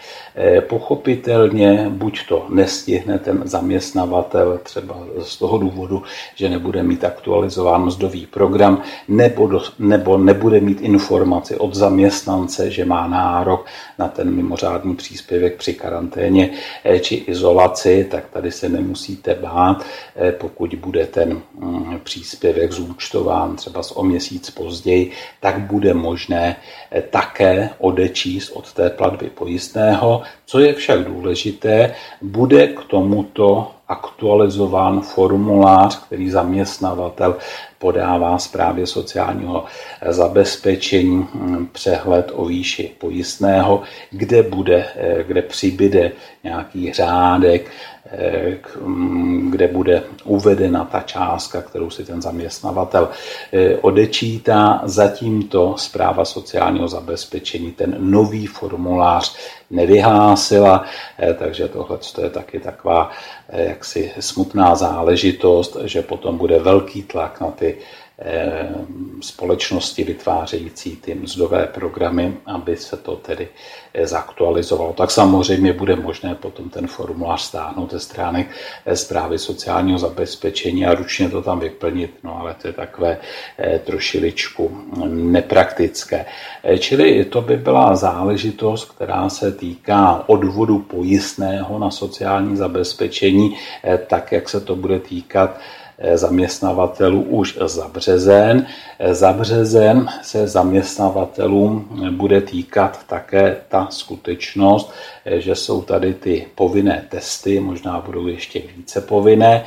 Pochopitelně 0.70 1.86
buď 1.90 2.28
to 2.28 2.46
nestihne 2.50 3.20
ten 3.20 3.42
zaměstnavatel 3.46 4.60
třeba 4.64 4.96
z 5.22 5.38
toho 5.38 5.58
důvodu, 5.58 6.04
že 6.36 6.50
nebude 6.50 6.84
mít 6.84 7.04
aktualizován 7.04 7.86
mzdový 7.86 8.26
program, 8.26 8.82
nebo, 9.08 9.48
do, 9.48 9.62
nebo 9.80 10.18
nebude 10.18 10.46
bude 10.46 10.60
mít 10.60 10.82
informaci 10.82 11.58
od 11.58 11.74
zaměstnance, 11.74 12.72
že 12.72 12.86
má 12.86 13.08
nárok 13.08 13.66
na 14.00 14.08
ten 14.08 14.36
mimořádný 14.36 14.96
příspěvek 14.96 15.58
při 15.58 15.74
karanténě 15.74 16.15
eh, 16.18 17.00
či 17.00 17.16
izolaci, 17.16 18.08
tak 18.12 18.30
tady 18.30 18.52
se 18.52 18.70
nemusíte 18.70 19.36
bát, 19.36 19.86
eh, 20.16 20.32
pokud 20.32 20.76
bude 20.76 21.08
ten 21.08 21.42
mm, 21.54 22.00
příspěvek 22.04 22.72
zúčtován 22.72 23.56
třeba 23.56 23.82
o 23.96 24.04
měsíc 24.04 24.50
později, 24.50 25.12
tak 25.40 25.60
bude 25.60 25.94
možné 25.94 26.56
eh, 26.92 27.02
také 27.02 27.70
odečíst 27.78 28.52
od 28.52 28.74
té 28.74 28.90
platby 28.90 29.30
pojistného. 29.30 30.22
Co 30.46 30.60
je 30.60 30.74
však 30.74 31.04
důležité, 31.04 31.96
bude 32.22 32.68
k 32.68 32.84
tomuto 32.84 33.75
aktualizován 33.88 35.02
formulář, 35.02 36.04
který 36.06 36.30
zaměstnavatel 36.30 37.36
podává 37.78 38.38
zprávě 38.38 38.88
sociálního 38.88 39.66
zabezpečení 40.10 41.28
hm, 41.34 41.68
přehled 41.72 42.32
o 42.34 42.46
výši 42.46 42.92
pojistného, 42.98 43.82
kde, 44.12 44.44
bude, 44.44 44.86
eh, 44.96 45.24
kde 45.24 45.42
přibyde 45.42 46.12
nějaký 46.44 46.94
řádek, 46.94 47.72
eh, 48.06 48.58
hm, 48.82 49.52
kde 49.52 49.68
bude 49.68 50.04
uvedena 50.24 50.86
ta 50.86 51.02
částka, 51.02 51.62
kterou 51.62 51.90
si 51.90 52.06
ten 52.06 52.22
zaměstnavatel 52.22 53.10
eh, 53.54 53.78
odečítá. 53.78 54.82
Zatímto 54.84 55.76
zpráva 55.78 56.26
sociálního 56.26 56.88
zabezpečení 56.88 57.72
ten 57.72 57.96
nový 58.00 58.48
formulář 58.48 59.36
nevyhlásila, 59.70 60.86
takže 61.40 61.68
tohle 61.68 61.98
je 62.22 62.30
taky 62.30 62.60
taková 62.60 63.12
jaksi 63.50 64.12
smutná 64.20 64.76
záležitost, 64.76 65.78
že 65.84 66.02
potom 66.02 66.38
bude 66.38 66.60
velký 66.60 67.04
tlak 67.04 67.42
na 67.42 67.52
ty 67.52 67.78
Eh, 67.78 68.05
společnosti 69.22 70.04
vytvářející 70.04 70.96
ty 70.96 71.16
mzdové 71.16 71.68
programy, 71.68 72.34
aby 72.46 72.78
se 72.78 72.98
to 72.98 73.16
tedy 73.16 73.48
eh, 73.94 74.08
zaktualizovalo. 74.08 74.94
Tak 74.94 75.12
samozřejmě 75.12 75.74
bude 75.74 75.96
možné 75.96 76.36
potom 76.36 76.70
ten 76.70 76.88
formulář 76.88 77.42
stáhnout 77.42 77.92
ze 77.92 78.00
stránek 78.00 78.48
eh, 78.86 78.96
zprávy 78.96 79.40
sociálního 79.40 80.00
zabezpečení 80.00 80.86
a 80.86 80.94
ručně 80.94 81.30
to 81.30 81.42
tam 81.42 81.60
vyplnit, 81.60 82.12
no 82.24 82.40
ale 82.40 82.56
to 82.62 82.68
je 82.68 82.74
takové 82.74 83.18
trošiličku 83.84 84.82
nepraktické. 85.08 86.26
Čili 86.80 87.26
to 87.26 87.42
by 87.42 87.58
byla 87.58 87.96
záležitost, 87.96 88.86
která 88.86 89.30
se 89.30 89.52
týká 89.52 90.24
odvodu 90.28 90.80
pojistného 90.80 91.80
na 91.80 91.92
sociální 91.92 92.58
zabezpečení, 92.58 93.58
tak 94.08 94.32
jak 94.32 94.50
se 94.50 94.62
to 94.62 94.76
bude 94.76 95.00
týkat 95.00 95.60
Eh, 95.60 95.85
zaměstnavatelů 96.14 97.22
už 97.22 97.58
za 97.66 97.88
březen. 97.88 98.68
Eh, 99.00 99.16
za 99.16 99.34
březen 99.34 100.08
se 100.22 100.48
zaměstnavatelům 100.48 101.88
bude 102.12 102.42
týkat 102.42 103.00
také 103.08 103.58
ta 103.70 103.88
skutečnost, 103.92 104.92
eh, 105.26 105.42
že 105.42 105.56
jsou 105.56 105.82
tady 105.82 106.14
ty 106.14 106.46
povinné 106.56 107.06
testy, 107.10 107.60
možná 107.60 108.00
budou 108.06 108.28
ještě 108.28 108.62
více 108.78 109.02
povinné, 109.02 109.66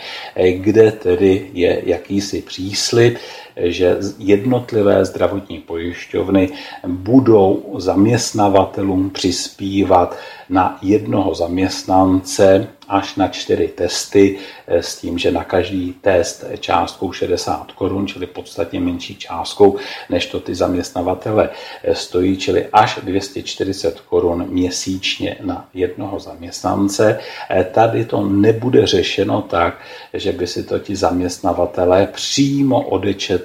kde 0.56 0.92
tedy 0.92 1.50
je 1.52 1.82
jakýsi 1.84 2.42
příslip, 2.42 3.18
že 3.58 3.96
jednotlivé 4.18 5.04
zdravotní 5.04 5.58
pojišťovny 5.58 6.50
budou 6.86 7.74
zaměstnavatelům 7.78 9.10
přispívat 9.10 10.16
na 10.48 10.78
jednoho 10.82 11.34
zaměstnance 11.34 12.68
až 12.88 13.16
na 13.16 13.28
čtyři 13.28 13.68
testy 13.68 14.38
eh, 14.66 14.82
s 14.82 14.96
tím, 14.96 15.18
že 15.18 15.30
na 15.30 15.44
každý 15.44 15.94
test 16.00 16.44
částkou 16.60 17.12
60 17.12 17.72
korun, 17.72 18.06
čili 18.06 18.26
podstatně 18.26 18.80
menší 18.80 19.16
částkou, 19.16 19.76
než 20.10 20.26
to 20.26 20.40
ty 20.40 20.54
zaměstnavatele 20.54 21.50
eh, 21.82 21.94
stojí, 21.94 22.36
čili 22.36 22.66
až 22.72 22.98
240 23.02 24.00
korun 24.00 24.46
měsíčně 24.48 25.36
na 25.40 25.68
jednoho 25.74 26.20
zaměstnance. 26.20 27.20
Eh, 27.50 27.64
tady 27.64 28.04
to 28.04 28.28
nebude 28.28 28.86
řešeno 28.86 29.42
tak, 29.42 29.80
že 30.14 30.32
by 30.32 30.46
si 30.46 30.62
to 30.62 30.78
ti 30.78 30.96
zaměstnavatele 30.96 32.06
přímo 32.06 32.88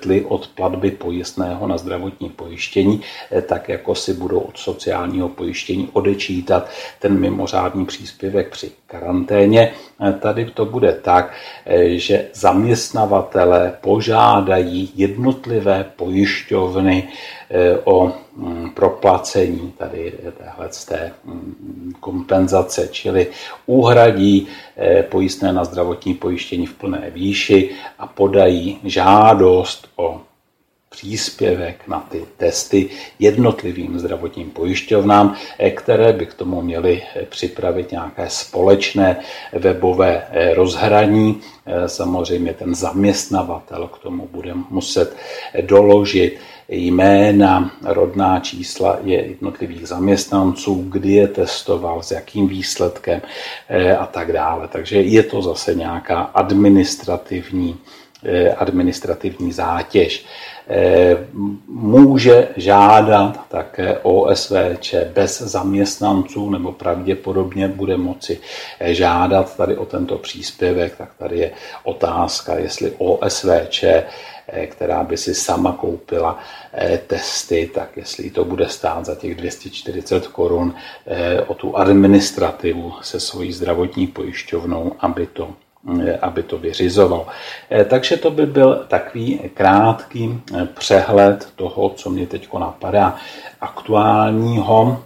odečetli 0.04 0.26
od 0.26 0.48
platby 0.48 0.92
pojistného 0.92 1.68
na 1.68 1.78
zdravotní 1.78 2.30
pojištění, 2.30 3.02
tak 3.48 3.70
jako 3.70 3.96
si 3.96 4.14
budou 4.14 4.40
od 4.40 4.58
sociálního 4.58 5.30
pojištění 5.30 5.90
odečítat 5.94 6.70
ten 7.00 7.20
mimořádný 7.20 7.86
příspěvek 7.86 8.50
při 8.50 8.72
karanténě. 8.88 9.74
Tady 10.20 10.46
to 10.46 10.66
bude 10.66 10.94
tak, 10.94 11.34
že 11.96 12.30
zaměstnavatele 12.34 13.74
požádají 13.82 14.92
jednotlivé 14.96 15.86
pojišťovny 15.96 17.08
eh, 17.50 17.78
o 17.84 18.12
proplacení 18.74 19.74
tady 19.78 20.14
téhle 20.38 20.70
té 20.88 21.12
mm, 21.26 21.94
kompenzace, 22.00 22.88
čili 22.92 23.28
uhradí 23.66 24.48
eh, 24.78 25.04
pojistné 25.04 25.54
na 25.54 25.64
zdravotní 25.64 26.14
pojištění 26.14 26.66
v 26.66 26.74
plné 26.74 27.10
výši 27.10 27.70
a 28.00 28.08
podají 28.08 28.80
žádost 28.84 29.88
o 29.96 30.22
příspěvek 30.94 31.88
na 31.88 32.00
ty 32.00 32.26
testy 32.38 32.90
jednotlivým 33.20 34.00
zdravotním 34.00 34.50
pojišťovnám, 34.50 35.36
eh, 35.60 35.72
které 35.72 36.14
by 36.14 36.26
k 36.26 36.34
tomu 36.34 36.62
měly 36.62 37.02
eh, 37.02 37.26
připravit 37.26 37.92
nějaké 37.92 38.30
společné 38.30 39.20
webové 39.54 40.28
eh, 40.30 40.54
rozhraní. 40.54 41.42
Samozřejmě 41.88 42.54
ten 42.54 42.76
zaměstnavatel 42.76 43.88
k 43.88 43.98
tomu 43.98 44.28
bude 44.32 44.54
muset 44.70 45.16
doložit 45.62 46.40
jména, 46.76 47.72
rodná 47.84 48.40
čísla 48.40 49.00
je 49.04 49.28
jednotlivých 49.28 49.88
zaměstnanců, 49.88 50.86
kdy 50.90 51.12
je 51.12 51.28
testoval, 51.28 52.04
s 52.04 52.12
jakým 52.12 52.48
výsledkem 52.48 53.22
a 54.00 54.06
tak 54.06 54.32
dále. 54.32 54.68
Takže 54.68 55.02
je 55.02 55.24
to 55.24 55.42
zase 55.42 55.76
nějaká 55.76 56.22
administrativní, 56.22 57.78
administrativní 58.58 59.52
zátěž. 59.52 60.26
Eh, 60.68 61.18
může 61.68 62.48
žádat 62.58 63.40
také 63.50 63.98
OSVČ 63.98 64.96
bez 65.14 65.42
zaměstnanců 65.42 66.50
nebo 66.50 66.72
pravděpodobně 66.72 67.68
bude 67.68 67.98
moci 67.98 68.40
eh, 68.80 68.94
žádat 68.94 69.58
tady 69.58 69.78
o 69.78 69.86
tento 69.86 70.18
příspěvek, 70.18 70.96
tak 70.98 71.10
tady 71.18 71.40
je 71.40 71.52
otázka, 71.84 72.56
jestli 72.56 72.94
OSVČ 72.98 73.84
eh, 73.84 74.06
která 74.68 75.04
by 75.04 75.18
si 75.18 75.36
sama 75.36 75.72
koupila 75.72 76.40
testy, 77.08 77.72
tak 77.74 77.98
jestli 77.98 78.30
to 78.30 78.46
bude 78.46 78.70
stát 78.70 79.06
za 79.06 79.16
těch 79.16 79.36
240 79.36 80.28
korun 80.28 80.76
o 81.48 81.54
tu 81.54 81.78
administrativu 81.78 82.94
se 83.02 83.20
svojí 83.20 83.54
zdravotní 83.54 84.08
pojišťovnou, 84.08 84.92
aby 85.00 85.28
to 85.28 85.54
aby 86.22 86.44
to 86.44 86.58
vyřizoval. 86.58 87.28
Eh, 87.72 87.86
takže 87.86 88.18
to 88.18 88.32
by 88.32 88.46
byl 88.46 88.86
takový 88.88 89.40
krátký 89.54 90.42
eh, 90.56 90.66
přehled 90.66 91.48
toho, 91.56 91.90
co 91.90 92.10
mě 92.10 92.28
teď 92.28 92.48
napadá 92.60 93.16
aktuálního. 93.62 95.04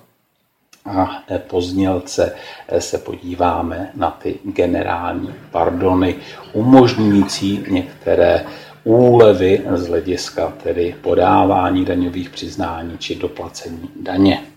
A 0.86 1.24
pozdělce 1.48 2.36
se 2.80 2.98
podíváme 2.98 3.92
na 3.96 4.12
ty 4.12 4.40
generální 4.44 5.34
pardony, 5.52 6.16
umožňující 6.54 7.66
některé 7.70 8.46
úlevy 8.84 9.62
z 9.74 9.88
hlediska 9.88 10.54
tedy 10.64 10.96
podávání 11.02 11.86
daňových 11.86 12.30
přiznání 12.30 12.98
či 12.98 13.16
doplacení 13.16 13.90
daně. 14.02 14.57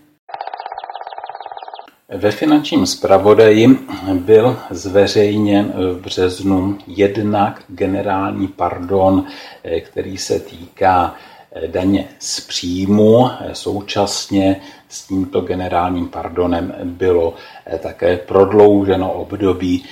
Ve 2.15 2.31
finančním 2.31 2.85
zpravodaji 2.85 3.67
byl 4.13 4.59
zveřejněn 4.69 5.73
v 5.75 6.01
březnu 6.01 6.77
jednak 6.87 7.63
generální 7.67 8.47
pardon, 8.47 9.25
eh, 9.63 9.81
který 9.81 10.17
se 10.17 10.39
týká 10.39 11.15
eh, 11.51 11.67
daně 11.67 12.07
z 12.19 12.39
příjmu. 12.39 13.29
Současně 13.53 14.61
s 14.89 15.07
tímto 15.07 15.41
generálním 15.41 16.07
pardonem 16.07 16.73
bylo 16.83 17.33
eh, 17.65 17.77
také 17.77 18.17
prodlouženo 18.17 19.13
období, 19.13 19.85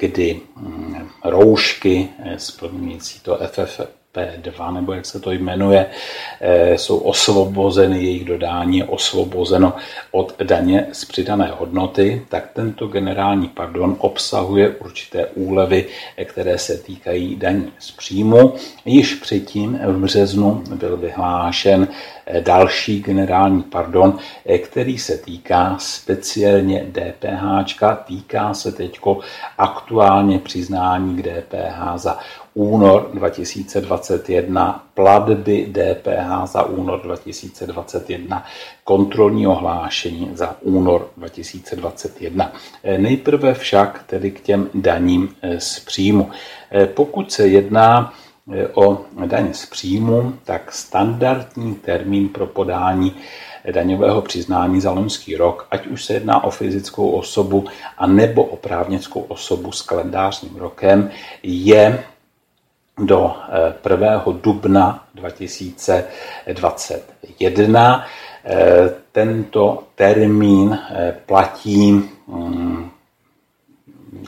kdy 0.00 0.40
mm, 0.56 1.08
roušky 1.24 2.08
splňující 2.36 3.20
to 3.20 3.38
FFP 3.46 3.99
P2, 4.14 4.74
nebo 4.74 4.92
jak 4.92 5.06
se 5.06 5.20
to 5.20 5.32
jmenuje, 5.32 5.86
eh, 6.40 6.78
jsou 6.78 6.98
osvobozeny, 6.98 8.02
jejich 8.02 8.24
dodání 8.24 8.78
je 8.78 8.84
osvobozeno 8.84 9.72
od 10.10 10.42
daně 10.42 10.86
z 10.92 11.04
přidané 11.04 11.52
hodnoty, 11.58 12.26
tak 12.28 12.50
tento 12.54 12.86
generální 12.86 13.48
pardon 13.48 13.96
obsahuje 13.98 14.68
určité 14.68 15.26
úlevy, 15.26 15.86
eh, 16.16 16.24
které 16.24 16.58
se 16.58 16.78
týkají 16.78 17.36
daní 17.36 17.72
z 17.78 17.90
příjmu. 17.90 18.54
Již 18.84 19.14
předtím 19.14 19.78
v 19.86 19.98
březnu 19.98 20.62
byl 20.74 20.96
vyhlášen 20.96 21.88
eh, 22.26 22.40
další 22.40 23.00
generální 23.00 23.62
pardon, 23.62 24.18
který 24.64 24.98
se 24.98 25.18
týká 25.18 25.76
speciálně 25.78 26.86
DPH, 26.92 28.04
týká 28.04 28.54
se 28.54 28.72
teď 28.72 29.00
aktuálně 29.58 30.38
přiznání 30.38 31.22
k 31.22 31.26
DPH 31.26 31.98
za 31.98 32.18
únor 32.54 33.10
2021, 33.14 34.84
platby 34.94 35.66
DPH 35.72 36.46
za 36.46 36.62
únor 36.62 37.00
2021, 37.02 38.44
kontrolní 38.84 39.46
ohlášení 39.46 40.30
za 40.34 40.56
únor 40.60 41.10
2021. 41.16 42.52
Eh, 42.82 42.98
nejprve 42.98 43.54
však 43.54 44.04
tedy 44.06 44.30
k 44.30 44.40
těm 44.40 44.70
daním 44.74 45.28
eh, 45.42 45.60
z 45.60 45.80
příjmu. 45.80 46.30
Eh, 46.70 46.86
pokud 46.86 47.32
se 47.32 47.48
jedná 47.48 48.12
o 48.74 49.00
daň 49.26 49.52
z 49.52 49.66
příjmu, 49.66 50.32
tak 50.44 50.72
standardní 50.72 51.74
termín 51.74 52.28
pro 52.28 52.46
podání 52.46 53.16
daňového 53.72 54.22
přiznání 54.22 54.80
za 54.80 54.90
loňský 54.90 55.36
rok, 55.36 55.66
ať 55.70 55.86
už 55.86 56.04
se 56.04 56.12
jedná 56.12 56.44
o 56.44 56.50
fyzickou 56.50 57.10
osobu 57.10 57.64
a 57.98 58.06
nebo 58.06 58.44
o 58.44 58.56
právnickou 58.56 59.20
osobu 59.20 59.72
s 59.72 59.82
kalendářním 59.82 60.56
rokem, 60.56 61.10
je 61.42 62.04
do 63.00 63.36
1. 63.90 64.24
dubna 64.42 65.04
2021. 65.14 68.04
Tento 69.12 69.84
termín 69.94 70.78
platí 71.26 71.92
mm, 72.26 72.90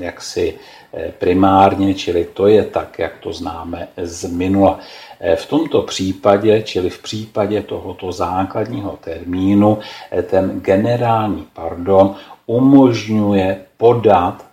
jaksi 0.01 0.59
eh, 0.95 1.13
primárně, 1.19 1.95
čili 1.95 2.25
to 2.25 2.47
je 2.47 2.65
tak, 2.65 2.99
jak 2.99 3.19
to 3.19 3.33
známe 3.33 3.89
z 3.97 4.25
minula. 4.25 4.79
Eh, 5.21 5.37
v 5.37 5.47
tomto 5.47 5.83
případě, 5.83 6.63
čili 6.63 6.91
v 6.91 7.03
případě 7.03 7.63
tohoto 7.63 8.13
základního 8.13 8.99
termínu, 9.05 9.79
eh, 10.11 10.23
ten 10.23 10.61
generální 10.61 11.47
pardon 11.53 12.15
umožňuje 12.47 13.61
podat 13.77 14.52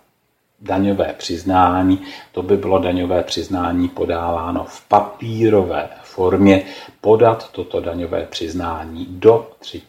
daňové 0.60 1.14
přiznání. 1.18 2.02
To 2.32 2.42
by 2.42 2.56
bylo 2.56 2.78
daňové 2.78 3.22
přiznání 3.22 3.88
podáváno 3.88 4.64
v 4.68 4.88
papírové 4.88 5.88
formě, 6.02 6.62
podat 7.00 7.50
toto 7.52 7.80
daňové 7.80 8.26
přiznání 8.30 9.06
do 9.10 9.48
3. 9.58 9.82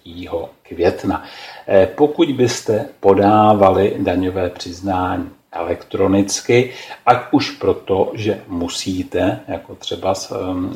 května. 0.63 1.23
Pokud 1.95 2.31
byste 2.31 2.85
podávali 2.99 3.95
daňové 3.99 4.49
přiznání 4.49 5.29
elektronicky, 5.51 6.73
ať 7.05 7.17
už 7.31 7.51
proto, 7.51 8.11
že 8.13 8.41
musíte, 8.47 9.39
jako 9.47 9.75
třeba 9.75 10.13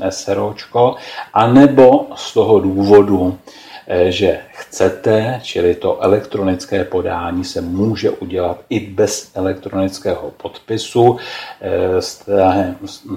SROčko, 0.09 0.95
anebo 1.33 2.07
z 2.15 2.33
toho 2.33 2.59
důvodu, 2.59 3.37
Eh, 3.37 3.74
že 4.09 4.39
chcete, 4.51 5.39
čili 5.43 5.75
to 5.75 6.03
elektronické 6.03 6.83
podání 6.83 7.43
se 7.43 7.61
může 7.61 8.09
udělat 8.09 8.61
i 8.69 8.79
bez 8.79 9.31
elektronického 9.35 10.31
podpisu 10.31 11.17
eh, 11.61 12.01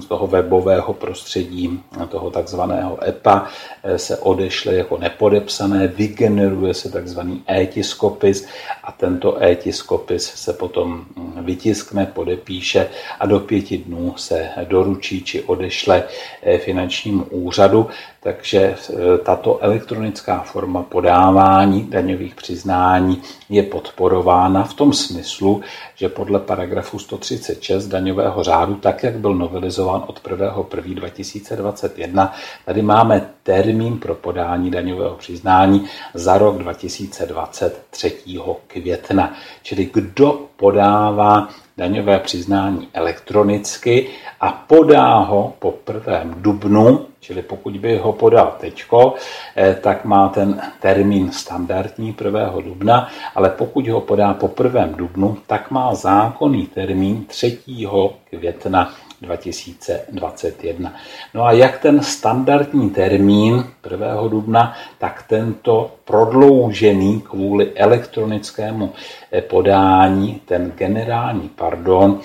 z 0.01 0.05
toho 0.07 0.27
webového 0.27 0.93
prostředí, 0.93 1.79
toho 2.09 2.31
takzvaného 2.31 3.07
EPA 3.07 3.47
eh, 3.83 3.97
se 3.97 4.17
odešle 4.17 4.73
jako 4.73 4.97
nepodepsané, 4.97 5.87
vygeneruje 5.87 6.73
se 6.73 6.91
takzvaný 6.91 7.43
e-tiskopis 7.47 8.47
a 8.83 8.91
tento 8.91 9.43
e-tiskopis 9.43 10.23
se 10.35 10.53
potom 10.53 11.05
hm, 11.15 11.45
vytiskne, 11.45 12.05
podepíše 12.05 12.89
a 13.19 13.25
do 13.25 13.39
pěti 13.39 13.77
dnů 13.77 14.13
se 14.17 14.49
doručí 14.63 15.23
či 15.23 15.43
odešle 15.43 16.03
finančnímu 16.57 17.23
úřadu. 17.23 17.87
Takže 18.23 18.59
e, 18.59 18.75
tato 19.17 19.63
elektronická 19.63 20.39
forma 20.39 20.83
podávání 20.83 21.83
daňových 21.83 22.35
přiznání 22.35 23.21
je 23.49 23.63
podporována 23.63 24.63
v 24.63 24.73
tom 24.73 24.93
smyslu, 24.93 25.61
že 25.99 26.09
podle 26.09 26.39
paragrafu 26.39 26.99
136 26.99 27.87
daňového 27.87 28.43
řádu, 28.43 28.75
tak 28.75 29.03
jak 29.03 29.15
byl 29.15 29.35
novelizován 29.35 30.03
od 30.07 30.21
1. 30.29 30.53
2021, 30.93 32.33
tady 32.65 32.81
máme 32.81 33.29
termín 33.43 33.97
pro 33.97 34.15
podání 34.15 34.71
daňového 34.71 35.15
přiznání 35.15 35.85
za 36.13 36.37
rok 36.37 36.57
2023. 36.57 38.23
května. 38.67 39.33
Čili 39.63 39.89
kdo 39.93 40.39
podává 40.55 41.49
daňové 41.77 42.19
přiznání 42.19 42.87
elektronicky 42.93 44.07
a 44.39 44.51
podá 44.51 45.15
ho 45.15 45.53
po 45.59 45.73
1. 45.93 46.35
dubnu, 46.35 47.05
čili 47.19 47.41
pokud 47.41 47.77
by 47.77 47.97
ho 47.97 48.13
podal 48.13 48.55
teďko, 48.59 49.13
eh, 49.55 49.75
tak 49.81 50.05
má 50.05 50.29
ten 50.29 50.61
termín 50.79 51.31
standardní 51.31 52.13
1. 52.13 52.61
dubna, 52.61 53.07
ale 53.35 53.49
pokud 53.49 53.87
ho 53.87 54.01
podá 54.01 54.33
po 54.33 54.47
1. 54.47 54.85
dubnu, 54.95 55.37
tak 55.47 55.71
má 55.71 55.88
zákonný 55.95 56.65
termín 56.67 57.25
3. 57.25 57.59
května 58.29 58.93
2021. 59.21 60.93
No 61.33 61.43
a 61.43 61.51
jak 61.51 61.79
ten 61.79 62.03
standardní 62.03 62.89
termín 62.89 63.65
1. 63.91 64.27
dubna, 64.27 64.73
tak 64.97 65.25
tento 65.27 65.91
prodloužený 66.05 67.21
kvůli 67.21 67.71
elektronickému 67.75 68.93
eh, 69.31 69.41
podání, 69.41 70.41
ten 70.45 70.71
generální 70.75 71.49
pardon, 71.49 72.19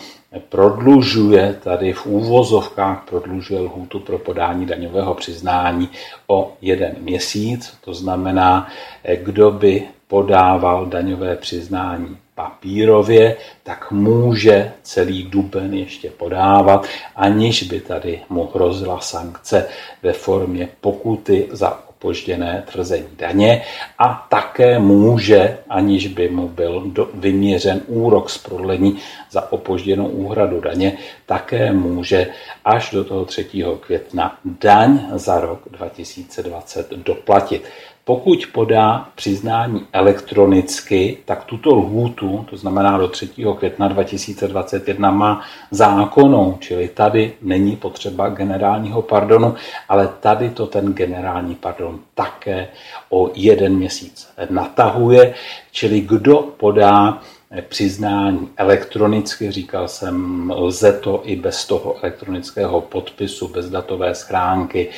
prodlužuje 0.48 1.56
tady 1.62 1.92
v 1.92 2.06
úvozovkách 2.06 3.04
prodlužuje 3.08 3.60
lhůtu 3.60 4.00
pro 4.00 4.18
podání 4.18 4.66
daňového 4.66 5.14
přiznání 5.14 5.88
o 6.26 6.52
jeden 6.60 6.96
měsíc. 7.00 7.74
To 7.84 7.94
znamená, 7.94 8.68
eh, 9.04 9.16
kdo 9.16 9.50
by 9.50 9.82
podával 10.08 10.86
daňové 10.86 11.36
přiznání 11.36 12.16
papírově, 12.34 13.36
tak 13.62 13.90
může 13.90 14.72
celý 14.82 15.22
duben 15.22 15.74
ještě 15.74 16.10
podávat, 16.10 16.86
aniž 17.16 17.62
by 17.62 17.80
tady 17.80 18.20
mu 18.28 18.50
hrozila 18.54 19.00
sankce 19.00 19.68
ve 20.02 20.12
formě 20.12 20.68
pokuty 20.80 21.48
za 21.50 21.84
opožděné 22.04 22.64
tvrzení 22.72 23.08
daně 23.16 23.62
a 23.98 24.26
také 24.30 24.78
může, 24.78 25.58
aniž 25.68 26.06
by 26.06 26.28
mu 26.28 26.48
byl 26.48 26.92
vyměřen 27.14 27.80
úrok 27.86 28.30
z 28.30 28.38
prodlení 28.38 28.98
za 29.30 29.52
opožděnou 29.52 30.08
úhradu 30.08 30.60
daně, 30.60 30.98
také 31.26 31.72
může 31.72 32.26
až 32.64 32.90
do 32.90 33.04
toho 33.04 33.24
3. 33.24 33.64
května 33.80 34.38
daň 34.44 35.00
za 35.14 35.40
rok 35.40 35.60
2020 35.70 36.90
doplatit. 36.90 37.64
Pokud 38.06 38.46
podá 38.52 39.08
přiznání 39.14 39.86
elektronicky, 39.92 41.18
tak 41.24 41.44
tuto 41.44 41.74
lhůtu, 41.74 42.46
to 42.50 42.56
znamená 42.56 42.98
do 42.98 43.08
3. 43.08 43.28
května 43.58 43.88
2021, 43.88 45.10
má 45.10 45.42
zákonou, 45.70 46.56
čili 46.60 46.88
tady 46.88 47.32
není 47.42 47.76
potřeba 47.76 48.28
generálního 48.28 49.02
pardonu, 49.02 49.54
ale 49.88 50.08
tady 50.20 50.50
to 50.50 50.66
ten 50.66 50.92
generální 50.92 51.54
pardon 51.54 51.98
také 52.14 52.68
o 53.10 53.30
jeden 53.34 53.76
měsíc 53.76 54.28
natahuje, 54.50 55.34
čili 55.72 56.00
kdo 56.00 56.36
podá 56.56 57.22
přiznání 57.62 58.48
elektronicky, 58.56 59.50
říkal 59.50 59.88
jsem, 59.88 60.50
lze 60.56 60.92
to 60.92 61.22
i 61.24 61.36
bez 61.36 61.66
toho 61.66 61.96
elektronického 62.02 62.80
podpisu, 62.80 63.48
bez 63.48 63.70
datové 63.70 64.14
schránky, 64.14 64.90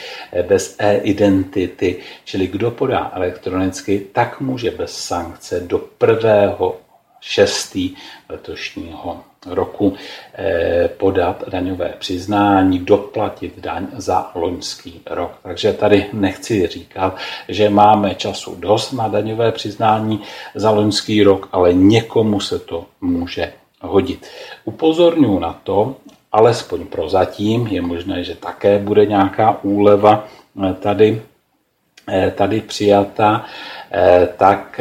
bez 0.49 0.77
e-identity, 0.79 1.97
čili 2.25 2.47
kdo 2.47 2.71
podá 2.71 3.11
elektronicky, 3.15 4.07
tak 4.13 4.41
může 4.41 4.71
bez 4.71 4.99
sankce 4.99 5.61
do 5.61 5.79
prvého 5.79 6.77
6. 7.21 7.79
letošního 8.29 9.25
roku 9.47 9.95
eh, 10.35 10.89
podat 10.97 11.45
daňové 11.49 11.95
přiznání, 11.99 12.79
doplatit 12.79 13.59
daň 13.59 13.87
za 13.97 14.31
loňský 14.35 15.01
rok. 15.11 15.33
Takže 15.43 15.73
tady 15.73 16.07
nechci 16.13 16.67
říkat, 16.67 17.17
že 17.49 17.71
máme 17.71 18.15
času 18.15 18.55
dost 18.55 18.93
na 18.93 19.09
daňové 19.09 19.53
přiznání 19.53 20.21
za 20.55 20.71
loňský 20.71 21.23
rok, 21.23 21.49
ale 21.53 21.73
někomu 21.73 22.41
se 22.41 22.59
to 22.59 22.87
může 23.01 23.53
hodit. 23.81 24.27
Upozorňuji 24.65 25.39
na 25.39 25.61
to, 25.63 25.97
alespoň 26.33 26.87
prozatím, 26.87 27.67
je 27.67 27.83
možné, 27.83 28.25
že 28.25 28.35
také 28.35 28.79
bude 28.79 29.07
nějaká 29.07 29.59
úleva 29.63 30.25
eh, 30.65 30.75
tady, 30.75 31.23
eh, 32.09 32.31
tady 32.31 32.61
přijata, 32.61 33.45
tak 34.37 34.81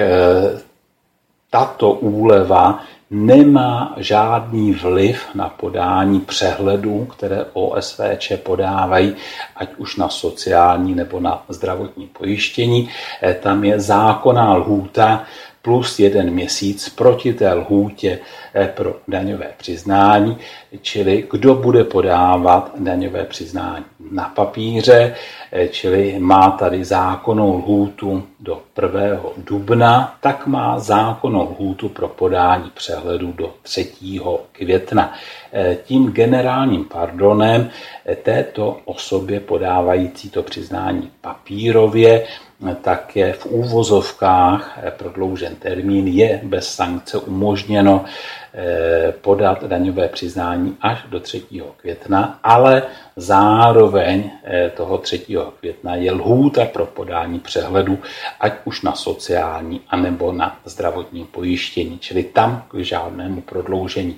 tato 1.56 1.91
úleva 1.91 2.84
nemá 3.10 3.94
žádný 3.98 4.74
vliv 4.74 5.26
na 5.36 5.50
podání 5.50 6.20
přehledů, 6.20 7.06
které 7.06 7.46
OSVČ 7.54 8.32
podávají, 8.44 9.15
ať 9.56 9.70
už 9.78 9.96
na 9.96 10.10
sociální 10.10 10.96
nebo 10.96 11.20
na 11.20 11.44
zdravotní 11.50 12.08
pojištění. 12.08 12.89
Eh, 13.22 13.34
tam 13.34 13.63
je 13.63 13.80
zákonná 13.80 14.54
lhůta 14.54 15.24
plus 15.65 15.99
jeden 15.99 16.30
měsíc 16.32 16.89
proti 16.89 17.34
té 17.34 17.54
lhůtě 17.54 18.19
eh, 18.54 18.67
pro 18.75 18.95
daňové 19.08 19.49
přiznání, 19.58 20.38
čili 20.82 21.28
kdo 21.32 21.56
bude 21.56 21.84
podávat 21.84 22.71
daňové 22.78 23.23
přiznání 23.25 23.86
na 24.12 24.32
papíře, 24.36 25.15
eh, 25.51 25.67
čili 25.67 26.15
má 26.19 26.51
tady 26.51 26.86
zákonnou 26.86 27.58
lhůtu 27.58 28.23
do 28.39 28.62
1. 28.82 29.19
dubna, 29.38 30.17
tak 30.21 30.47
má 30.47 30.80
zákonnou 30.80 31.41
lhůtu 31.51 31.89
pro 31.89 32.08
podání 32.08 32.71
přehledu 32.73 33.32
do 33.32 33.54
3. 33.62 34.45
května. 34.51 35.13
Eh, 35.54 35.78
tím 35.84 36.12
generálním 36.12 36.86
pardonem 36.86 37.69
této 38.23 38.78
osobě 38.86 39.39
podávající 39.39 40.30
to 40.30 40.43
přiznání 40.43 41.12
papírově 41.21 42.25
tak 42.82 43.15
je 43.15 43.34
v 43.34 43.46
úvozovkách 43.46 44.80
prodloužen 44.98 45.56
termín, 45.56 46.08
je 46.08 46.41
bez 46.44 46.68
sankce 46.68 47.18
umožněno 47.18 48.06
eh, 48.06 48.10
podat 49.22 49.63
daňové 49.63 50.08
přiznání 50.08 50.78
až 50.82 51.06
do 51.10 51.20
3. 51.20 51.44
května, 51.78 52.39
ale 52.44 52.84
zároveň 53.15 54.32
eh, 54.44 54.72
toho 54.78 54.98
3. 54.98 55.26
května 55.60 55.96
je 55.96 56.12
lhůta 56.12 56.65
pro 56.65 56.86
podání 56.86 57.39
přehledu 57.39 58.00
ať 58.39 58.54
už 58.65 58.82
na 58.82 58.96
sociální, 58.96 59.82
anebo 59.89 60.32
na 60.32 60.60
zdravotní 60.65 61.26
pojištění. 61.26 62.00
Čili 62.00 62.24
tam 62.24 62.63
k 62.68 62.80
žádnému 62.80 63.41
prodloužení 63.41 64.18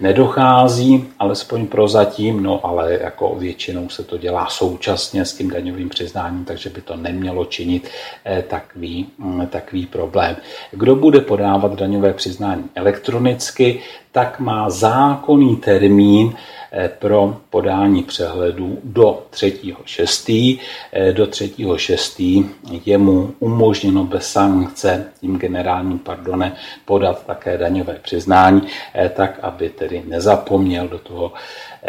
nedochází, 0.00 1.04
alespoň 1.18 1.66
prozatím, 1.66 2.42
no 2.42 2.66
ale 2.66 2.98
jako 3.00 3.34
většinou 3.34 3.88
se 3.88 4.04
to 4.04 4.18
dělá 4.18 4.46
současně 4.46 5.24
s 5.24 5.34
tím 5.34 5.50
daňovým 5.50 5.88
přiznáním, 5.88 6.44
takže 6.44 6.70
by 6.70 6.80
to 6.80 6.96
nemělo 6.96 7.44
činit 7.44 7.88
eh, 8.24 8.42
takový, 8.42 9.06
mm, 9.18 9.46
takový 9.46 9.86
problém. 9.86 10.36
Kdo 10.70 10.96
bude 10.96 11.20
podávat 11.20 11.74
daňové 11.74 12.12
přiznání 12.12 12.64
elektronicky, 12.74 13.69
tak 14.12 14.40
má 14.40 14.70
zákonný 14.70 15.56
termín 15.56 16.34
eh, 16.72 16.90
pro 16.98 17.36
podání 17.50 18.02
přehledu 18.02 18.78
do 18.84 19.22
3.6. 19.30 20.60
Eh, 20.92 21.12
do 21.12 21.26
3.6. 21.26 22.48
je 22.84 22.98
mu 22.98 23.34
umožněno 23.38 24.04
bez 24.04 24.32
sankce 24.32 25.06
tím 25.20 25.38
generálním 25.38 25.98
pardone 25.98 26.56
podat 26.84 27.26
také 27.26 27.58
daňové 27.58 27.98
přiznání, 28.02 28.62
eh, 28.94 29.08
tak 29.08 29.38
aby 29.42 29.68
tedy 29.68 30.02
nezapomněl 30.06 30.88
do 30.88 30.98
toho 30.98 31.32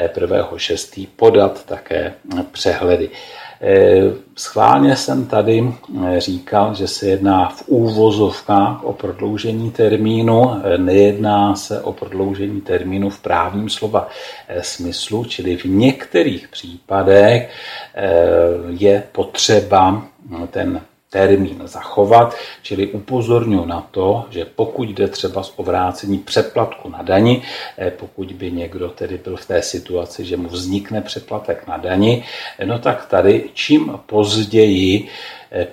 1.6. 0.08 1.08
podat 1.16 1.66
také 1.66 2.14
přehledy. 2.52 3.10
Eh, 3.64 4.14
schválně 4.36 4.96
jsem 4.96 5.26
tady 5.26 5.64
eh, 5.64 6.20
říkal, 6.20 6.76
že 6.76 6.88
se 6.88 7.06
jedná 7.08 7.50
v 7.50 7.64
úvozovkách 7.68 8.84
o 8.84 8.94
prodloužení 8.94 9.72
termínu, 9.72 10.52
eh, 10.64 10.78
nejedná 10.78 11.56
se 11.56 11.82
o 11.82 11.94
prodloužení 11.94 12.62
termínu 12.62 13.10
v 13.10 13.20
právním 13.20 13.70
slova 13.70 14.08
smyslu, 14.62 15.24
čili 15.24 15.58
v 15.58 15.66
některých 15.66 16.48
případech 16.48 17.50
je 18.70 19.04
potřeba 19.12 20.04
ten 20.52 20.82
termín 21.12 21.62
zachovat, 21.66 22.36
čili 22.64 22.88
upozorňuji 22.88 23.66
na 23.66 23.88
to, 23.92 24.26
že 24.30 24.46
pokud 24.46 24.90
jde 24.90 25.08
třeba 25.08 25.44
o 25.56 25.64
vrácení 25.64 26.18
přeplatku 26.18 26.90
na 26.90 27.02
dani, 27.02 27.44
eh, 27.78 27.92
pokud 27.92 28.32
by 28.32 28.52
někdo 28.52 28.90
tedy 28.90 29.18
byl 29.18 29.38
v 29.38 29.46
té 29.46 29.62
situaci, 29.62 30.26
že 30.26 30.38
mu 30.38 30.50
vznikne 30.50 31.02
přeplatek 31.02 31.68
na 31.68 31.78
dani, 31.78 32.24
eh, 32.60 32.66
no 32.66 32.80
tak 32.80 33.06
tady 33.06 33.50
čím 33.54 34.00
později 34.06 35.08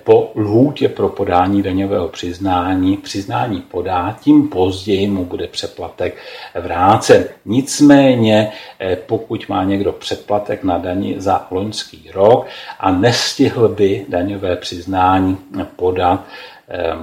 po 0.03 0.31
lhůtě 0.35 0.89
pro 0.89 1.09
podání 1.09 1.63
daňového 1.63 2.07
přiznání, 2.07 2.97
přiznání 2.97 3.61
podá, 3.61 4.17
tím 4.21 4.47
později 4.47 5.07
mu 5.07 5.25
bude 5.25 5.47
přeplatek 5.47 6.17
vrácen. 6.61 7.25
Nicméně, 7.45 8.51
eh, 8.79 8.95
pokud 8.95 9.49
má 9.49 9.63
někdo 9.63 9.91
přeplatek 9.91 10.63
na 10.63 10.77
dani 10.77 11.15
za 11.17 11.47
loňský 11.51 12.11
rok 12.13 12.47
a 12.79 12.91
nestihl 12.91 13.67
by 13.69 14.05
daňové 14.09 14.55
přiznání 14.55 15.37
podat, 15.75 16.25
eh, 16.69 16.93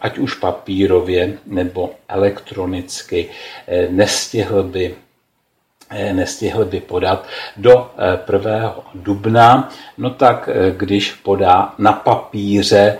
ať 0.00 0.18
už 0.18 0.34
papírově 0.34 1.38
nebo 1.46 1.90
elektronicky, 2.08 3.28
eh, 3.66 3.88
nestihl 3.90 4.62
by 4.62 4.94
Eh, 4.94 5.09
nestihl 6.12 6.64
by 6.64 6.80
podat 6.80 7.26
do 7.56 7.90
1. 8.32 8.50
Eh, 8.54 8.72
dubna, 8.94 9.68
no 9.98 10.10
tak 10.10 10.48
eh, 10.52 10.70
když 10.76 11.12
podá 11.12 11.74
na 11.78 11.92
papíře 11.92 12.98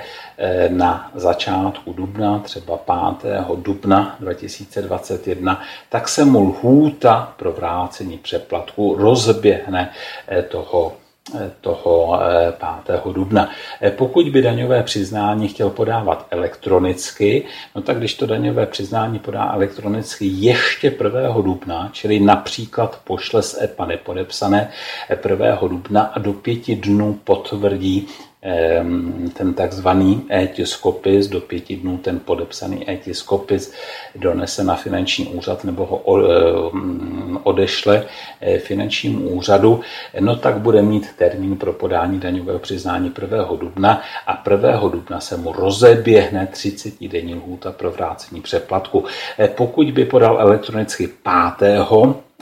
na 0.68 1.10
začátku 1.14 1.92
dubna, 1.92 2.38
třeba 2.38 2.76
5. 3.22 3.44
dubna 3.56 4.16
2021, 4.20 5.62
tak 5.88 6.08
se 6.08 6.24
mu 6.24 6.40
lhůta 6.40 7.34
pro 7.36 7.52
vrácení 7.52 8.18
přeplatku 8.18 8.94
rozběhne 8.98 9.92
toho 10.48 10.92
toho 11.60 12.18
5. 12.58 13.10
Eh, 13.10 13.12
dubna. 13.12 13.50
Eh, 13.80 13.90
pokud 13.90 14.28
by 14.28 14.42
daňové 14.42 14.82
přiznání 14.82 15.48
chtěl 15.48 15.70
podávat 15.70 16.26
elektronicky, 16.30 17.46
no 17.74 17.82
tak 17.82 17.98
když 17.98 18.14
to 18.14 18.26
daňové 18.26 18.66
přiznání 18.66 19.18
podá 19.18 19.52
elektronicky 19.52 20.26
ještě 20.26 20.90
1. 20.90 21.42
dubna, 21.42 21.88
čili 21.92 22.20
například 22.20 23.00
pošle 23.04 23.42
z 23.42 23.62
EPA 23.62 23.86
nepodepsané 23.86 24.70
1. 25.10 25.68
dubna 25.68 26.02
a 26.02 26.18
do 26.18 26.32
pěti 26.32 26.76
dnů 26.76 27.18
potvrdí 27.24 28.08
ten 29.32 29.54
takzvaný 29.54 30.26
e-tiskopis, 30.28 31.28
do 31.28 31.40
pěti 31.40 31.76
dnů 31.76 31.98
ten 31.98 32.20
podepsaný 32.20 32.90
e-tiskopis 32.90 33.72
donese 34.16 34.64
na 34.64 34.74
finanční 34.74 35.26
úřad 35.26 35.64
nebo 35.64 35.86
ho 35.86 35.96
odešle 37.42 38.04
e, 38.40 38.58
finančnímu 38.58 39.28
úřadu, 39.28 39.80
no 40.20 40.36
tak 40.36 40.58
bude 40.58 40.82
mít 40.82 41.06
termín 41.16 41.56
pro 41.56 41.72
podání 41.72 42.20
daňového 42.20 42.58
přiznání 42.58 43.12
1. 43.22 43.48
dubna 43.60 44.02
a 44.26 44.42
1. 44.50 44.88
dubna 44.88 45.20
se 45.20 45.36
mu 45.36 45.52
rozeběhne 45.52 46.46
30 46.46 47.08
denní 47.08 47.34
lhůta 47.34 47.72
pro 47.72 47.90
vrácení 47.90 48.40
přeplatku. 48.40 49.04
E, 49.38 49.48
pokud 49.48 49.90
by 49.90 50.04
podal 50.04 50.40
elektronicky 50.40 51.08
5 51.58 51.80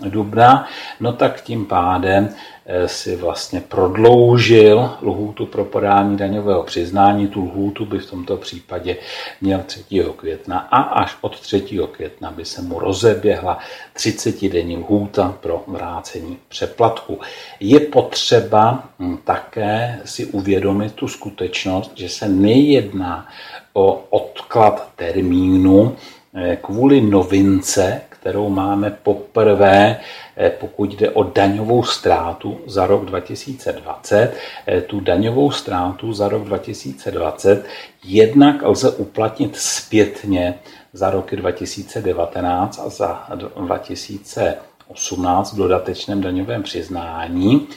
dubna, 0.03 0.69
no 1.01 1.13
tak 1.13 1.41
tím 1.41 1.67
pádem 1.67 2.29
eh, 2.29 2.58
si 2.87 3.17
vlastně 3.17 3.61
prodloužil 3.61 4.91
lhůtu 5.03 5.47
pro 5.47 5.65
podání 5.65 6.17
daňového 6.17 6.63
přiznání. 6.63 7.29
Tu 7.29 7.45
lhůtu 7.45 7.87
by 7.87 7.99
v 7.99 8.11
tomto 8.11 8.37
případě 8.37 8.97
měl 9.41 9.63
3. 9.67 9.85
května 10.17 10.59
a 10.59 10.83
až 10.83 11.17
od 11.21 11.41
3. 11.41 11.61
května 11.93 12.31
by 12.31 12.45
se 12.45 12.63
mu 12.63 12.79
rozeběhla 12.79 13.59
30-denní 13.97 14.77
lhůta 14.77 15.39
pro 15.41 15.65
vrácení 15.67 16.39
přeplatku. 16.49 17.21
Je 17.61 17.81
potřeba 17.81 18.85
hm, 18.99 19.17
také 19.25 20.01
si 20.05 20.27
uvědomit 20.27 20.93
tu 20.93 21.09
skutečnost, 21.09 21.93
že 21.95 22.09
se 22.09 22.29
nejedná 22.29 23.29
o 23.73 24.05
odklad 24.11 24.93
termínu 24.97 25.97
eh, 26.35 26.57
kvůli 26.57 27.01
novince, 27.01 28.01
kterou 28.29 28.49
máme 28.49 28.91
poprvé, 28.91 30.01
eh, 30.37 30.51
pokud 30.51 30.95
jde 30.95 31.11
o 31.11 31.23
daňovou 31.23 31.83
ztrátu 31.83 32.61
za 32.67 32.87
rok 32.87 33.05
2020. 33.05 34.35
Eh, 34.67 34.81
tu 34.81 35.01
daňovou 35.01 35.51
ztrátu 35.51 36.13
za 36.13 36.29
rok 36.29 36.45
2020 36.45 37.65
jednak 38.05 38.63
lze 38.63 38.91
uplatnit 38.91 39.57
zpětně 39.57 40.55
za 40.93 41.11
roky 41.11 41.37
2019 41.37 42.79
a 42.79 42.89
za 42.89 43.27
2018 43.35 45.53
v 45.53 45.57
dodatečném 45.57 46.21
daňovém 46.21 46.63
přiznání 46.63 47.69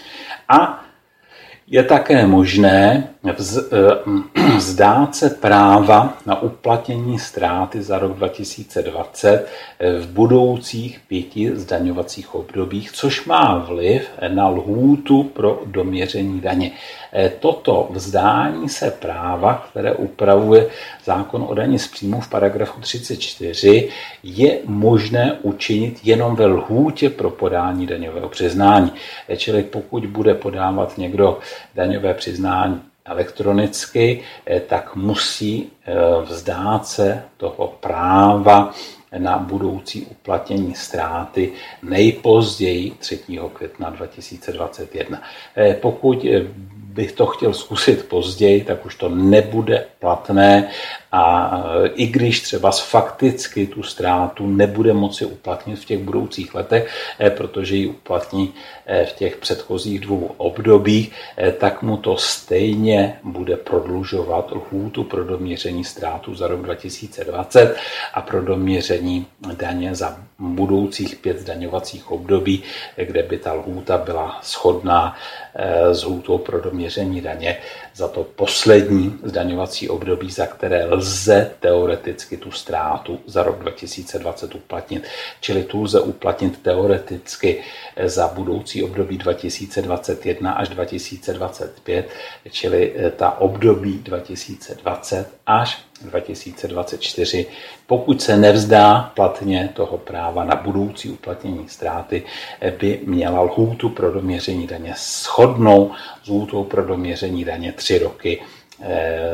a 0.50 0.84
je 1.72 1.84
také 1.84 2.28
možné 2.28 3.08
vzdát 4.58 5.10
eh, 5.10 5.14
se 5.14 5.30
práva 5.30 6.18
na 6.26 6.42
uplatnění 6.42 7.20
ztráty 7.20 7.84
za 7.84 8.00
rok 8.00 8.18
2020 8.18 9.48
eh, 9.80 10.00
v 10.00 10.08
budoucích 10.08 11.00
pěti 11.08 11.52
zdaňovacích 11.56 12.36
obdobích, 12.36 12.92
což 12.92 13.26
má 13.26 13.58
vliv 13.58 14.10
na 14.28 14.50
lhůtu 14.50 15.24
pro 15.24 15.62
doměření 15.66 16.42
daně. 16.42 16.72
Eh, 17.14 17.32
toto 17.40 17.88
vzdání 17.92 18.70
se 18.70 18.92
práva, 18.92 19.68
které 19.70 19.94
upravuje 19.94 20.68
zákon 21.06 21.46
o 21.50 21.54
daní 21.54 21.80
z 21.80 21.88
příjmu 21.88 22.22
v 22.22 22.30
paragrafu 22.30 22.82
34, 22.82 23.90
je 24.24 24.60
možné 24.66 25.38
učinit 25.42 26.00
jenom 26.04 26.36
ve 26.36 26.46
lhůtě 26.46 27.10
pro 27.10 27.30
podání 27.30 27.88
daňového 27.88 28.30
přiznání. 28.30 28.92
Čili 29.38 29.64
pokud 29.64 30.06
bude 30.06 30.34
podávat 30.34 30.98
někdo 30.98 31.40
daňové 31.76 32.14
přiznání 32.14 32.82
elektronicky, 33.06 34.24
eh, 34.46 34.60
tak 34.60 34.96
musí 34.96 35.72
eh, 35.86 35.94
vzdát 36.24 36.88
se 36.88 37.24
toho 37.38 37.68
práva 37.80 38.72
na 39.18 39.38
budoucí 39.38 40.06
uplatnění 40.06 40.76
ztráty 40.76 41.52
nejpozději 41.84 42.92
3. 42.92 43.20
května 43.54 43.90
2021. 43.90 45.22
Eh, 45.58 45.74
pokud 45.74 46.26
bych 46.74 47.12
to 47.12 47.26
chtěl 47.26 47.54
zkusit 47.54 48.06
později, 48.06 48.64
tak 48.64 48.86
už 48.86 48.96
to 48.96 49.10
nebude 49.10 49.86
platné 50.00 50.70
a 51.12 51.52
i 51.96 52.08
když 52.08 52.42
třeba 52.42 52.72
fakticky 52.72 53.68
tu 53.68 53.84
ztrátu 53.84 54.48
nebude 54.48 54.94
moci 54.94 55.26
uplatnit 55.26 55.80
v 55.80 55.86
těch 55.86 56.00
budoucích 56.00 56.56
letech, 56.56 56.92
protože 57.38 57.76
ji 57.76 57.88
uplatní 57.88 58.54
v 59.06 59.14
těch 59.14 59.38
předchozích 59.38 60.00
dvou 60.00 60.32
obdobích, 60.38 61.12
eh, 61.38 61.52
tak 61.52 61.82
mu 61.82 61.98
to 61.98 62.18
stejně 62.18 63.20
bude 63.24 63.58
prodlužovat 63.58 64.52
lhůtu 64.52 65.04
pro 65.04 65.24
doměření 65.24 65.84
ztrátu 65.84 66.36
za 66.36 66.48
rok 66.48 66.62
2020 66.62 67.76
a 68.14 68.22
pro 68.22 68.42
doměření 68.42 69.26
daně 69.58 69.96
za 69.96 70.18
budoucích 70.40 71.16
pět 71.16 71.40
zdaňovacích 71.40 72.12
období, 72.12 72.64
kde 72.98 73.24
by 73.24 73.38
ta 73.38 73.54
lhůta 73.54 73.98
byla 73.98 74.40
shodná 74.44 75.16
eh, 75.56 75.96
s 75.96 76.04
hůtou 76.04 76.38
pro 76.38 76.62
doměření 76.62 77.22
daně 77.22 77.58
za 77.96 78.08
to 78.08 78.24
poslední 78.24 79.20
zdaňovací 79.24 79.90
období, 79.90 80.32
za 80.32 80.46
které 80.46 80.86
lze 80.86 81.52
teoreticky 81.60 82.38
tu 82.38 82.52
ztrátu 82.52 83.20
za 83.26 83.44
rok 83.44 83.60
2020 83.60 84.56
uplatnit. 84.56 85.04
Čili 85.42 85.64
tu 85.64 85.84
lze 85.84 86.02
uplatnit 86.02 86.62
teoreticky 86.62 87.60
eh, 87.60 87.91
za 88.06 88.28
budoucí 88.28 88.84
období 88.84 89.18
2021 89.18 90.52
až 90.52 90.70
2025, 90.70 92.10
čili 92.52 92.96
ta 93.16 93.40
období 93.40 94.00
2020 94.04 95.28
až 95.46 95.86
2024, 96.02 97.46
pokud 97.88 98.22
se 98.22 98.38
nevzdá 98.38 99.12
platně 99.16 99.70
toho 99.74 99.98
práva 99.98 100.44
na 100.44 100.56
budoucí 100.56 101.10
uplatnění 101.10 101.70
ztráty, 101.70 102.24
by 102.80 103.00
měla 103.06 103.42
lhůtu 103.42 103.90
pro 103.90 104.12
doměření 104.12 104.68
daně 104.68 104.94
shodnou 104.98 105.92
s 106.24 106.28
lhůtou 106.28 106.64
pro 106.64 106.86
doměření 106.86 107.46
daně 107.46 107.72
tři 107.72 108.00
roky. 108.00 108.42
Eh, 108.42 108.61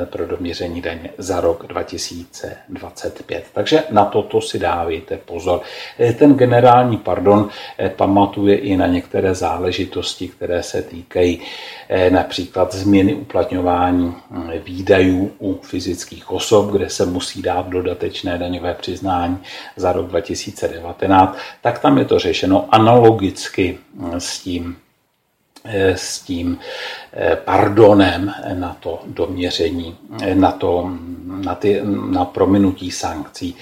pro 0.05 0.27
doměření 0.27 0.81
daně 0.81 1.09
za 1.17 1.41
rok 1.41 1.65
2025. 1.67 3.45
Takže 3.53 3.83
na 3.91 4.05
toto 4.05 4.41
si 4.41 4.59
dávejte 4.59 5.17
pozor. 5.17 5.61
Eh, 5.99 6.13
ten 6.13 6.33
generální 6.33 6.97
pardon 6.97 7.49
eh, 7.77 7.89
pamatuje 7.89 8.57
i 8.57 8.77
na 8.77 8.87
některé 8.87 9.35
záležitosti, 9.35 10.27
které 10.27 10.63
se 10.63 10.81
týkají 10.81 11.41
například 12.09 12.75
změny 12.75 13.13
uplatňování 13.13 14.15
hm, 14.29 14.51
výdajů 14.63 15.31
u 15.39 15.59
fyzických 15.61 16.31
osob, 16.31 16.71
kde 16.71 16.89
se 16.89 17.05
musí 17.05 17.41
dát 17.41 17.69
dodatečné 17.69 18.37
daňové 18.37 18.73
přiznání 18.73 19.37
za 19.75 19.91
rok 19.91 20.07
2019, 20.07 21.37
tak 21.61 21.79
tam 21.79 21.97
je 21.97 22.05
to 22.05 22.19
řešeno 22.19 22.67
analogicky 22.71 23.77
hm, 23.95 24.19
s 24.19 24.39
tím 24.39 24.77
Eh, 25.69 25.97
s 25.97 26.19
tím 26.19 26.59
eh, 26.59 27.06
pardonem 27.45 28.33
na 28.53 28.77
to 28.79 28.99
doměření, 29.07 29.95
na, 30.33 30.51
to, 30.51 30.91
na, 31.25 31.55
ty, 31.55 31.81
na 32.09 32.25
prominutí 32.25 32.91
sankcí. 32.91 33.55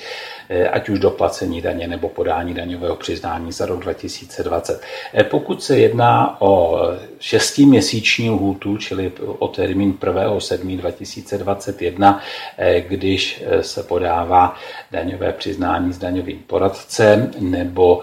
Eh, 0.49 0.69
ať 0.69 0.89
už 0.89 0.99
doplacení 0.99 1.61
daně 1.61 1.87
nebo 1.87 2.09
podání 2.09 2.53
daňového 2.53 2.95
přiznání 2.95 3.51
za 3.51 3.65
rok 3.65 3.79
2020. 3.79 4.81
Eh, 5.13 5.23
pokud 5.23 5.63
se 5.63 5.77
jedná 5.77 6.41
o 6.41 6.81
šestiměsíční 7.19 8.29
lhůtu, 8.29 8.77
čili 8.77 9.11
o 9.39 9.47
termín 9.47 9.93
1.7.2021, 9.93 12.19
eh, 12.57 12.81
když 12.81 13.43
se 13.61 13.83
podává 13.83 14.55
daňové 14.91 15.31
přiznání 15.31 15.93
s 15.93 15.97
daňovým 15.97 16.43
poradcem, 16.47 17.31
nebo 17.39 18.01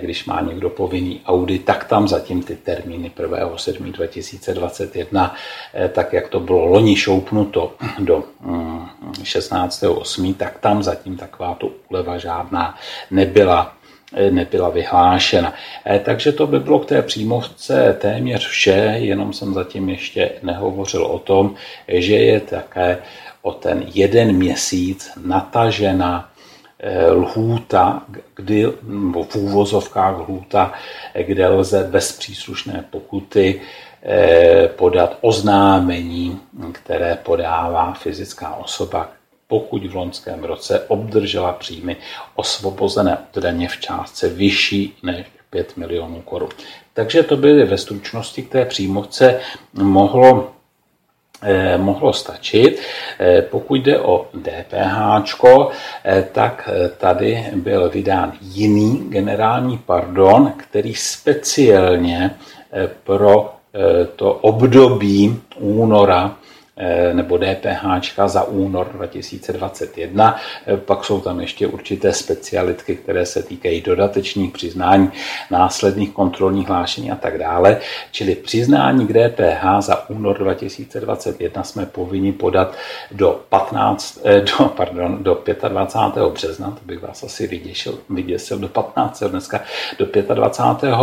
když 0.00 0.24
má 0.24 0.40
někdo 0.40 0.70
povinný 0.70 1.20
audit, 1.26 1.64
tak 1.64 1.84
tam 1.84 2.08
zatím 2.08 2.42
ty 2.42 2.56
termíny 2.56 3.12
1.7.2021, 3.16 4.93
tak 5.92 6.12
jak 6.12 6.28
to 6.28 6.40
bylo 6.40 6.66
loni 6.66 6.96
šoupnuto 6.96 7.74
do 7.98 8.24
16.8., 9.22 10.22
mm, 10.22 10.34
tak 10.34 10.58
tam 10.58 10.82
zatím 10.82 11.16
takováto 11.16 11.70
úleva 11.88 12.18
žádná 12.18 12.78
nebyla 13.10 13.74
nebyla 14.30 14.68
vyhlášena. 14.68 15.54
Eh, 15.84 15.98
takže 15.98 16.32
to 16.32 16.46
by 16.46 16.60
bylo 16.60 16.78
k 16.78 16.86
té 16.86 17.02
přímovce 17.02 17.96
téměř 18.00 18.46
vše, 18.46 18.94
jenom 18.96 19.32
jsem 19.32 19.54
zatím 19.54 19.88
ještě 19.88 20.30
nehovořil 20.42 21.04
o 21.04 21.18
tom, 21.18 21.54
že 21.88 22.14
je 22.14 22.40
také 22.40 22.98
o 23.42 23.52
ten 23.52 23.84
jeden 23.94 24.32
měsíc 24.32 25.10
natažena 25.24 26.30
eh, 26.78 27.10
lhůta, 27.10 28.02
kdy, 28.36 28.66
v 29.28 29.36
úvozovkách 29.36 30.18
lhůta, 30.18 30.72
kde 31.26 31.48
lze 31.48 31.88
bez 31.90 32.12
příslušné 32.12 32.84
pokuty 32.90 33.60
eh, 33.60 33.93
podat 34.76 35.18
oznámení, 35.20 36.40
které 36.72 37.18
podává 37.22 37.92
fyzická 37.92 38.54
osoba 38.54 39.10
pokud 39.46 39.86
v 39.86 39.94
loňském 39.94 40.44
roce 40.44 40.84
obdržela 40.88 41.52
příjmy 41.52 41.96
osvobozené 42.34 43.18
od 43.36 43.42
daně 43.42 43.68
v 43.68 43.80
částce 43.80 44.28
vyšší 44.28 44.96
než 45.02 45.26
5 45.50 45.76
milionů 45.76 46.20
korun. 46.20 46.48
Takže 46.94 47.22
to 47.22 47.36
byly 47.36 47.64
ve 47.64 47.78
stručnosti 47.78 48.42
k 48.42 48.48
té 48.48 48.64
příjmovce 48.64 49.40
mohlo 49.72 50.50
eh, 51.42 51.78
mohlo 51.78 52.12
stačit. 52.12 52.82
Eh, 53.20 53.42
pokud 53.42 53.74
jde 53.74 53.98
o 54.00 54.26
DPH, 54.34 55.44
eh, 56.04 56.28
tak 56.32 56.68
tady 56.98 57.44
byl 57.54 57.90
vydán 57.90 58.32
jiný 58.40 59.04
generální 59.08 59.78
pardon, 59.78 60.52
který 60.56 60.94
speciálně 60.94 62.30
pro 63.04 63.54
to 64.16 64.30
období 64.30 65.34
února 65.58 66.30
Eh, 66.30 66.43
nebo 67.12 67.38
DPH 67.38 68.18
za 68.26 68.44
únor 68.44 68.90
2021. 68.92 70.36
Eh, 70.66 70.76
pak 70.76 71.04
jsou 71.04 71.20
tam 71.20 71.40
ještě 71.40 71.66
určité 71.66 72.12
specialitky, 72.12 72.96
které 72.96 73.26
se 73.26 73.42
týkají 73.42 73.80
dodatečných 73.80 74.52
přiznání, 74.52 75.10
následných 75.50 76.10
kontrolních 76.10 76.68
hlášení 76.68 77.10
a 77.10 77.16
tak 77.16 77.38
dále. 77.38 77.80
Čili 78.12 78.34
přiznání 78.34 79.06
k 79.06 79.12
DPH 79.12 79.80
za 79.80 80.10
únor 80.10 80.38
2021 80.38 81.62
jsme 81.62 81.86
povinni 81.86 82.32
podat 82.32 82.74
do, 83.10 83.40
15, 83.48 84.18
eh, 84.24 84.40
do, 84.40 84.64
pardon, 84.64 85.22
do 85.22 85.42
25. 85.68 86.30
března, 86.30 86.70
to 86.70 86.80
bych 86.86 87.02
vás 87.02 87.22
asi 87.22 87.46
vyděšil, 87.46 87.98
vyděsil 88.10 88.58
do 88.58 88.68
15. 88.68 89.22
dneska, 89.28 89.60
do 89.98 90.06
25. 90.34 90.94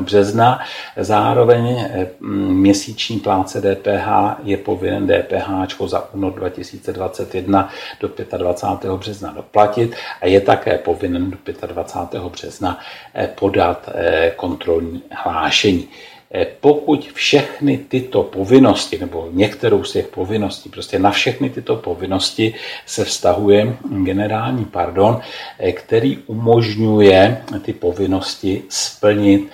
března. 0.00 0.60
Zároveň 0.96 1.88
měsíční 2.48 3.18
pláce 3.18 3.60
DPH 3.60 4.36
je 4.42 4.56
povinen 4.56 5.06
DPH 5.06 5.17
DPH 5.22 5.86
za 5.86 6.14
únor 6.14 6.32
2021 6.32 7.68
do 8.00 8.10
25. 8.36 8.92
března 8.92 9.32
doplatit 9.32 9.96
a 10.20 10.26
je 10.26 10.40
také 10.40 10.78
povinen 10.78 11.30
do 11.30 11.66
25. 11.66 12.22
března 12.22 12.80
eh, 13.14 13.28
podat 13.38 13.88
eh, 13.94 14.32
kontrolní 14.36 15.02
hlášení. 15.10 15.88
Eh, 16.34 16.46
pokud 16.60 17.12
všechny 17.12 17.78
tyto 17.78 18.22
povinnosti, 18.22 18.98
nebo 18.98 19.28
některou 19.32 19.84
z 19.84 19.92
těch 19.92 20.08
povinností, 20.08 20.68
prostě 20.68 20.98
na 20.98 21.10
všechny 21.10 21.50
tyto 21.50 21.76
povinnosti 21.76 22.54
se 22.86 23.04
vztahuje 23.04 23.76
generální 24.04 24.64
pardon, 24.64 25.20
který 25.72 26.16
umožňuje 26.16 27.42
ty 27.62 27.72
povinnosti 27.72 28.62
splnit 28.68 29.48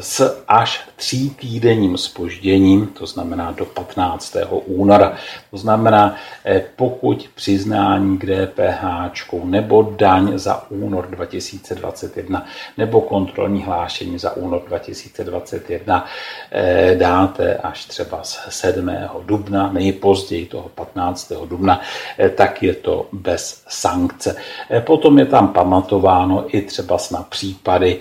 s 0.00 0.44
až 0.48 0.88
tří 0.96 1.30
týdenním 1.30 1.98
spožděním, 1.98 2.86
to 2.86 3.06
znamená 3.06 3.50
do 3.50 3.64
15. 3.64 4.36
února. 4.66 5.16
To 5.50 5.56
znamená, 5.56 6.16
eh, 6.44 6.64
pokud 6.76 7.30
přiznání 7.34 8.18
k 8.18 8.26
DPH 8.26 9.44
nebo 9.44 9.82
daň 9.96 10.38
za 10.38 10.70
únor 10.70 11.06
2021 11.10 12.46
nebo 12.78 13.00
kontrolní 13.00 13.62
hlášení 13.62 14.18
za 14.18 14.36
únor 14.36 14.62
2021 14.66 16.06
eh, 16.52 16.94
dáte 16.98 17.56
až 17.56 17.84
třeba 17.84 18.22
z 18.22 18.38
7. 18.48 18.90
dubna, 19.24 19.72
nejpozději 19.72 20.46
toho 20.46 20.68
15. 20.68 21.46
dubna, 21.46 21.80
eh, 22.18 22.30
tak 22.30 22.62
je 22.62 22.74
to 22.74 23.06
bez 23.12 23.62
sankce. 23.68 24.36
Potom 24.80 25.18
je 25.18 25.26
tam 25.26 25.48
pamatováno 25.48 26.44
i 26.56 26.62
třeba 26.62 26.98
na 27.12 27.22
případy, 27.22 28.00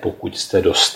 pokud 0.00 0.36
jste 0.38 0.60
dostali 0.60 0.91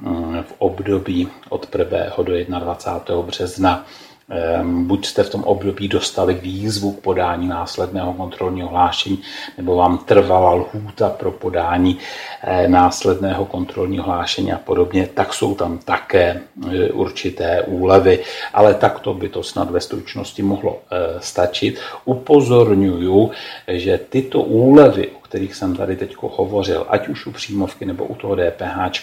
mm, 0.00 0.42
v 0.42 0.54
období 0.58 1.28
od 1.48 1.66
1. 1.78 1.98
do 2.22 2.32
21. 2.58 3.22
března. 3.22 3.86
Ehm, 4.30 4.86
buď 4.86 5.06
jste 5.06 5.22
v 5.22 5.30
tom 5.30 5.44
období 5.44 5.88
dostali 5.88 6.34
výzvu 6.34 6.92
k 6.92 7.00
podání 7.00 7.48
následného 7.48 8.14
kontrolního 8.14 8.68
hlášení, 8.68 9.22
nebo 9.58 9.76
vám 9.76 9.98
trvala 9.98 10.54
lhůta 10.54 11.08
pro 11.08 11.30
podání 11.30 11.98
eh, 12.42 12.68
následného 12.68 13.44
kontrolního 13.44 14.04
hlášení 14.04 14.52
a 14.52 14.58
podobně, 14.58 15.08
tak 15.14 15.34
jsou 15.34 15.54
tam 15.54 15.78
také 15.78 16.40
eh, 16.70 16.90
určité 16.92 17.62
úlevy, 17.62 18.18
ale 18.54 18.74
takto 18.74 19.14
by 19.14 19.28
to 19.28 19.42
snad 19.42 19.70
ve 19.70 19.80
stručnosti 19.80 20.42
mohlo 20.42 20.78
eh, 20.78 21.18
stačit. 21.20 21.78
Upozorňuju, 22.04 23.30
že 23.68 23.98
tyto 23.98 24.42
úlevy, 24.42 25.08
kterých 25.30 25.54
jsem 25.54 25.76
tady 25.76 25.96
teď 25.96 26.16
hovořil, 26.20 26.86
ať 26.88 27.08
už 27.08 27.26
u 27.26 27.30
příjmovky 27.30 27.86
nebo 27.86 28.04
u 28.04 28.14
toho 28.14 28.36
DPH, 28.36 28.98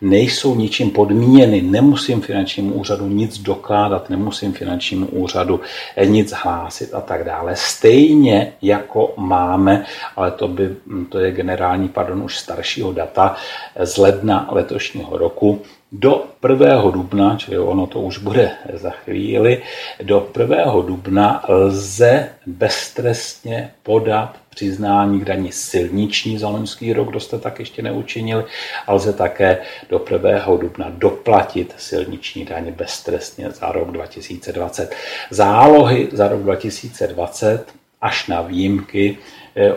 nejsou 0.00 0.54
ničím 0.54 0.90
podmíněny. 0.90 1.62
Nemusím 1.62 2.20
finančnímu 2.20 2.74
úřadu 2.74 3.08
nic 3.08 3.38
dokládat, 3.38 4.10
nemusím 4.10 4.52
finančnímu 4.52 5.06
úřadu 5.06 5.60
nic 6.04 6.32
hlásit 6.32 6.94
a 6.94 7.00
tak 7.00 7.24
dále. 7.24 7.56
Stejně 7.56 8.52
jako 8.62 9.12
máme, 9.16 9.84
ale 10.16 10.30
to, 10.30 10.48
by, 10.48 10.76
to 11.08 11.18
je 11.18 11.32
generální 11.32 11.88
pardon 11.88 12.22
už 12.22 12.38
staršího 12.38 12.92
data 12.92 13.36
z 13.84 13.96
ledna 13.96 14.48
letošního 14.50 15.18
roku, 15.18 15.62
do 15.92 16.24
1. 16.48 16.90
dubna, 16.90 17.36
čili 17.36 17.58
ono 17.58 17.86
to 17.86 18.00
už 18.00 18.18
bude 18.18 18.50
za 18.74 18.90
chvíli, 18.90 19.62
do 20.02 20.28
1. 20.38 20.64
dubna 20.86 21.44
lze 21.48 22.28
beztrestně 22.46 23.70
podat 23.82 24.36
přiznání 24.50 25.20
k 25.20 25.24
daní 25.24 25.52
silniční 25.52 26.38
za 26.38 26.48
loňský 26.48 26.92
rok, 26.92 27.08
kdo 27.08 27.20
jste 27.20 27.38
tak 27.38 27.58
ještě 27.58 27.82
neučinili, 27.82 28.44
a 28.86 28.92
lze 28.92 29.12
také 29.12 29.58
do 29.88 30.04
1. 30.12 30.56
dubna 30.60 30.86
doplatit 30.90 31.74
silniční 31.78 32.44
daně 32.44 32.72
beztrestně 32.72 33.50
za 33.50 33.72
rok 33.72 33.90
2020. 33.90 34.94
Zálohy 35.30 36.08
za 36.12 36.28
rok 36.28 36.42
2020 36.42 37.66
až 38.00 38.26
na 38.26 38.42
výjimky 38.42 39.18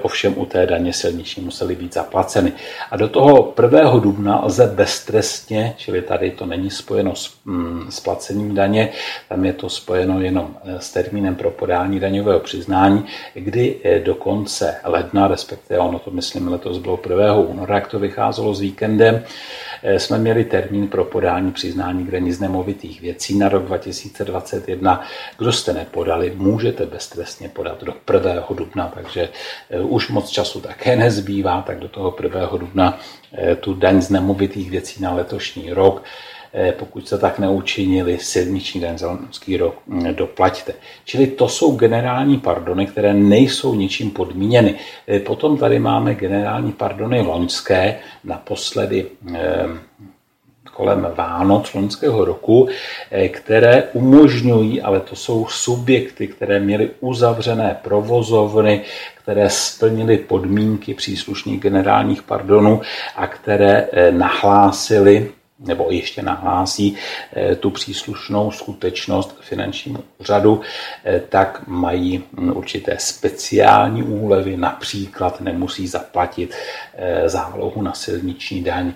ovšem 0.02 0.34
u 0.38 0.46
té 0.46 0.66
daně 0.66 0.94
silniční 0.94 1.44
musely 1.44 1.76
být 1.76 1.94
zaplaceny. 1.94 2.54
A 2.92 2.98
do 2.98 3.08
toho 3.08 3.54
1. 3.62 4.00
dubna 4.00 4.46
lze 4.46 4.68
beztrestně, 4.68 5.74
čili 5.78 6.02
tady 6.02 6.32
to 6.32 6.46
není 6.46 6.70
spojeno 6.70 7.16
s, 7.16 7.38
mm, 7.46 7.86
s 7.90 8.00
placením 8.00 8.56
daně, 8.56 8.90
tam 9.30 9.46
je 9.46 9.54
to 9.54 9.70
spojeno 9.70 10.22
jenom 10.22 10.56
eh, 10.66 10.80
s 10.80 10.92
termínem 10.92 11.36
pro 11.36 11.52
podání 11.52 12.00
daňového 12.00 12.40
přiznání, 12.40 13.06
kdy 13.34 13.76
eh, 13.84 14.00
do 14.00 14.16
konce 14.16 14.76
ledna, 14.84 15.28
respektive 15.28 15.80
ono 15.80 16.00
to 16.00 16.12
myslím 16.12 16.48
letos 16.48 16.78
bylo 16.78 17.00
1. 17.10 17.36
února, 17.36 17.76
jak 17.76 17.88
to 17.88 18.00
vycházelo 18.00 18.54
s 18.54 18.60
víkendem, 18.60 19.24
jsme 19.84 20.18
měli 20.18 20.46
termín 20.46 20.88
pro 20.88 21.06
podání 21.06 21.52
přiznání 21.52 22.06
k 22.06 22.12
daní 22.12 22.32
z 22.32 22.40
nemovitých 22.40 23.02
věcí 23.02 23.38
na 23.38 23.50
rok 23.50 23.66
2021. 23.66 25.02
Kdo 25.38 25.52
jste 25.52 25.74
nepodali, 25.74 26.34
můžete 26.36 26.86
beztrestně 26.86 27.50
podat 27.50 27.84
do 27.84 27.94
1. 28.14 28.46
dubna, 28.56 28.92
takže 28.96 29.30
Eh, 29.70 29.82
už 29.82 30.10
moc 30.10 30.30
času 30.30 30.62
také 30.62 30.96
nezbývá, 30.96 31.62
tak 31.62 31.80
do 31.80 31.88
toho 31.88 32.16
1. 32.24 32.58
dubna 32.58 33.00
eh, 33.34 33.56
tu 33.56 33.74
daň 33.74 34.02
z 34.02 34.10
nemovitých 34.10 34.72
věcí 34.72 35.02
na 35.04 35.14
letošní 35.14 35.74
rok 35.74 36.04
eh, 36.04 36.33
pokud 36.80 37.08
se 37.08 37.18
tak 37.18 37.40
neučinili, 37.40 38.18
silniční 38.20 38.82
daň 38.82 38.98
za 38.98 39.12
loňský 39.12 39.58
rok 39.58 39.76
mm, 39.88 40.16
doplaťte. 40.16 40.74
Čili 41.06 41.28
to 41.28 41.48
jsou 41.48 41.76
generální 41.76 42.40
pardony, 42.40 42.88
které 42.88 43.14
nejsou 43.14 43.76
ničím 43.76 44.12
podmíněny. 44.12 44.76
Potom 45.26 45.58
tady 45.58 45.80
máme 45.80 46.16
generální 46.16 46.72
pardony 46.72 47.22
loňské, 47.22 48.00
naposledy 48.24 49.06
kolem 50.74 51.08
Vánoc 51.16 51.74
loňského 51.74 52.26
roku, 52.26 52.68
eh, 53.12 53.30
které 53.30 53.84
umožňují, 53.94 54.82
ale 54.82 55.00
to 55.00 55.16
jsou 55.16 55.48
subjekty, 55.48 56.28
které 56.28 56.60
měly 56.60 56.90
uzavřené 57.00 57.78
provozovny, 57.84 58.82
které 59.24 59.50
splnily 59.50 60.18
podmínky 60.18 60.94
příslušných 60.94 61.60
generálních 61.60 62.24
pardonů 62.24 62.82
a 63.16 63.28
které 63.28 63.88
eh, 63.92 64.12
nahlásili 64.12 65.32
nebo 65.64 65.88
ještě 65.90 66.22
nahlásí 66.22 66.96
eh, 67.36 67.56
tu 67.56 67.70
příslušnou 67.70 68.52
skutečnost 68.52 69.38
finančnímu 69.42 70.00
úřadu, 70.18 70.62
eh, 71.06 71.22
tak 71.30 71.68
mají 71.68 72.24
hm, 72.34 72.52
určité 72.56 72.96
speciální 73.00 74.04
úlevy, 74.04 74.58
například 74.58 75.42
nemusí 75.42 75.88
zaplatit 75.88 76.56
eh, 76.96 77.30
zálohu 77.30 77.82
na 77.82 77.94
silniční 77.94 78.64
daň 78.64 78.94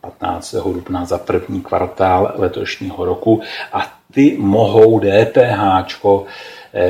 15. 0.00 0.54
dubna 0.54 1.04
za 1.04 1.18
první 1.18 1.60
kvartál 1.60 2.32
letošního 2.36 3.04
roku 3.04 3.42
a 3.72 3.92
ty 4.14 4.36
mohou 4.38 5.00
DPH 5.00 5.86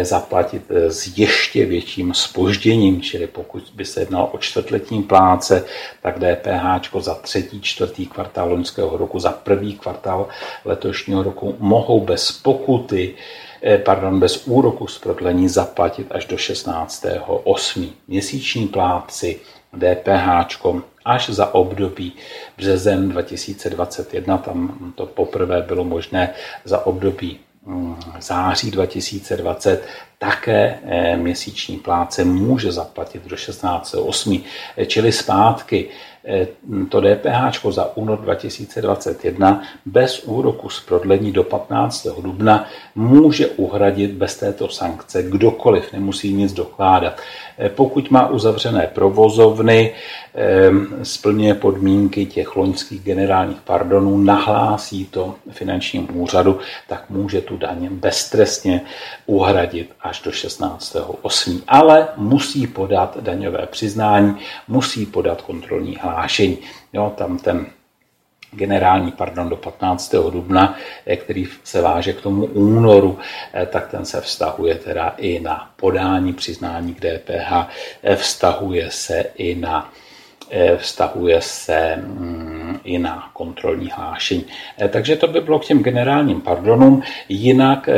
zaplatit 0.04 0.62
eh, 0.70 0.90
s 0.90 1.18
ještě 1.18 1.66
větším 1.66 2.14
spožděním, 2.14 3.00
čili 3.00 3.26
pokud 3.26 3.62
by 3.74 3.84
se 3.84 4.00
jednalo 4.00 4.26
o 4.26 4.38
čtvrtletní 4.38 5.02
pláce, 5.02 5.64
tak 6.02 6.18
DPH 6.18 7.00
za 7.00 7.14
třetí, 7.14 7.60
čtvrtý 7.60 8.06
kvartál 8.06 8.50
loňského 8.50 8.96
roku, 8.96 9.18
za 9.18 9.30
první 9.30 9.74
kvartál 9.74 10.28
letošního 10.64 11.22
roku 11.22 11.56
mohou 11.58 12.00
bez 12.00 12.32
pokuty 12.32 13.14
eh, 13.62 13.78
pardon, 13.78 14.20
bez 14.20 14.46
úroku 14.46 14.86
z 14.86 14.98
prodlení 14.98 15.48
zaplatit 15.48 16.06
až 16.10 16.24
do 16.26 16.36
16.8. 16.36 17.88
Měsíční 18.08 18.68
pláci 18.68 19.40
DPH 19.76 20.58
až 21.04 21.30
za 21.30 21.54
období 21.54 22.12
březen 22.56 23.08
2021, 23.08 24.38
tam 24.38 24.92
to 24.94 25.06
poprvé 25.06 25.62
bylo 25.62 25.84
možné 25.84 26.34
za 26.64 26.86
období 26.86 27.40
září 28.20 28.70
2020 28.70 29.86
také 30.18 30.78
eh, 30.84 31.16
měsíční 31.16 31.78
pláce 31.78 32.24
může 32.24 32.72
zaplatit 32.72 33.26
do 33.26 33.36
16.8. 33.36 34.40
Čili 34.86 35.12
zpátky 35.12 35.88
Eh, 36.24 36.46
to 36.88 37.00
DPH 37.00 37.70
za 37.70 37.96
únor 37.96 38.18
2021 38.20 39.62
bez 39.86 40.24
úroku 40.24 40.68
z 40.68 40.80
prodlení 40.80 41.32
do 41.32 41.44
15. 41.44 42.06
dubna 42.22 42.66
může 42.94 43.46
uhradit 43.46 44.10
bez 44.10 44.36
této 44.36 44.68
sankce 44.68 45.22
kdokoliv, 45.22 45.92
nemusí 45.92 46.32
nic 46.32 46.52
dokládat. 46.52 47.20
Eh, 47.58 47.68
pokud 47.68 48.10
má 48.10 48.28
uzavřené 48.28 48.86
provozovny, 48.94 49.94
eh, 50.31 50.31
splňuje 51.02 51.54
podmínky 51.54 52.26
těch 52.26 52.56
loňských 52.56 53.02
generálních 53.02 53.60
pardonů, 53.60 54.18
nahlásí 54.18 55.04
to 55.04 55.34
finančním 55.50 56.20
úřadu, 56.20 56.58
tak 56.88 57.10
může 57.10 57.40
tu 57.40 57.56
daň 57.56 57.88
beztrestně 57.88 58.80
uhradit 59.26 59.92
až 60.00 60.20
do 60.20 60.30
16.8. 60.30 61.62
Ale 61.68 62.08
musí 62.16 62.66
podat 62.66 63.16
daňové 63.20 63.66
přiznání, 63.66 64.36
musí 64.68 65.06
podat 65.06 65.42
kontrolní 65.42 65.96
hlášení 66.00 66.22
hlášení. 66.22 66.58
Jo, 66.92 67.12
tam 67.16 67.38
ten 67.38 67.66
generální 68.52 69.12
pardon 69.12 69.48
do 69.48 69.56
15. 69.56 70.30
dubna, 70.30 70.76
eh, 71.06 71.16
který 71.16 71.48
se 71.64 71.80
váže 71.80 72.12
k 72.12 72.20
tomu 72.20 72.46
únoru, 72.46 73.18
eh, 73.52 73.66
tak 73.66 73.88
ten 73.88 74.04
se 74.04 74.20
vztahuje 74.20 74.74
teda 74.74 75.14
i 75.18 75.40
na 75.40 75.70
podání 75.76 76.32
přiznání 76.32 76.94
k 76.94 77.00
DPH, 77.00 77.68
eh, 78.02 78.16
vztahuje 78.16 78.90
se 78.90 79.24
i 79.36 79.54
na 79.54 79.92
vztahuje 80.76 81.40
se 81.40 81.96
mm, 81.96 82.78
i 82.84 82.98
na 82.98 83.30
kontrolní 83.32 83.90
hlášení. 83.94 84.44
Takže 84.88 85.16
to 85.16 85.26
by 85.26 85.40
bylo 85.40 85.58
k 85.58 85.64
těm 85.64 85.82
generálním 85.82 86.40
pardonům. 86.40 87.02
Jinak 87.28 87.88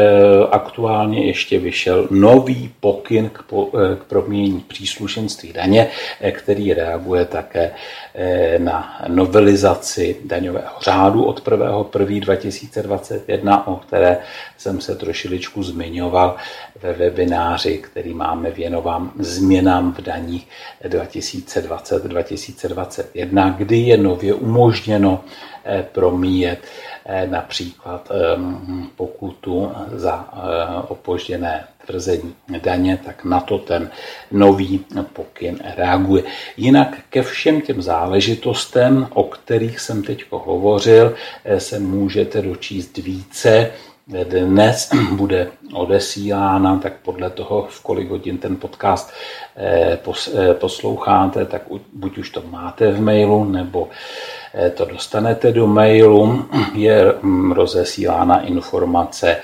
aktuálně 0.50 1.26
ještě 1.26 1.58
vyšel 1.58 2.08
nový 2.10 2.74
pokyn 2.80 3.28
k, 3.28 3.42
po, 3.42 3.70
proměnění 4.08 4.60
příslušenství 4.60 5.52
daně, 5.52 5.88
který 6.32 6.72
reaguje 6.72 7.24
také 7.24 7.72
na 8.58 9.02
novelizaci 9.08 10.16
daňového 10.24 10.80
řádu 10.80 11.24
od 11.24 11.48
1.1.2021, 11.48 13.62
o 13.66 13.76
které 13.76 14.18
jsem 14.56 14.80
se 14.80 14.96
trošičku 14.96 15.62
zmiňoval 15.62 16.36
ve 16.82 16.92
webináři, 16.92 17.78
který 17.78 18.14
máme 18.14 18.50
věnován 18.50 19.10
změnám 19.18 19.92
v 19.92 20.00
daních 20.00 20.48
2020-2021, 22.52 23.54
kdy 23.56 23.78
je 23.78 23.96
nově 23.96 24.34
umožněno 24.34 25.24
eh, 25.64 25.86
promíjet 25.92 26.58
eh, 27.06 27.26
například 27.26 28.10
ehm, 28.10 28.88
pokutu 28.96 29.72
za 29.92 30.28
eh, 30.32 30.38
opožděné 30.88 31.64
tvrzení 31.86 32.34
daně, 32.62 32.98
tak 33.04 33.24
na 33.24 33.40
to 33.40 33.58
ten 33.58 33.90
nový 34.30 34.84
pokyn 35.12 35.58
reaguje. 35.76 36.22
Jinak 36.56 36.98
ke 37.10 37.22
všem 37.22 37.60
těm 37.60 37.82
záležitostem, 37.82 39.08
o 39.14 39.22
kterých 39.22 39.80
jsem 39.80 40.02
teď 40.02 40.24
hovořil, 40.30 41.14
se 41.58 41.78
můžete 41.78 42.42
dočíst 42.42 42.96
více 42.96 43.70
dnes 44.06 44.90
bude 45.12 45.50
odesílána, 45.74 46.78
tak 46.78 46.92
podle 47.02 47.30
toho, 47.30 47.66
v 47.70 47.82
kolik 47.82 48.10
hodin 48.10 48.38
ten 48.38 48.56
podcast 48.56 49.12
eh, 49.56 49.98
eh, 49.98 50.54
posloucháte, 50.54 51.44
tak 51.44 51.62
buď 51.92 52.18
už 52.18 52.30
to 52.30 52.42
máte 52.50 52.90
v 52.90 53.00
mailu, 53.00 53.44
nebo 53.44 53.88
eh, 54.54 54.70
to 54.70 54.84
dostanete 54.84 55.52
do 55.52 55.66
mailu, 55.66 56.44
je 56.74 57.14
mm, 57.22 57.52
rozesílána 57.52 58.40
informace 58.40 59.36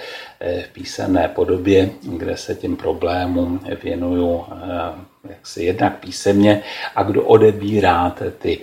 v 0.64 0.72
písemné 0.72 1.28
podobě, 1.28 1.90
kde 2.02 2.36
se 2.36 2.54
těm 2.54 2.76
problémům 2.76 3.61
věnuju 3.82 4.44
jak 5.28 5.46
si 5.46 5.64
jednak 5.64 5.98
písemně 6.00 6.62
a 6.96 7.02
kdo 7.02 7.22
odebíráte 7.22 8.30
ty, 8.30 8.58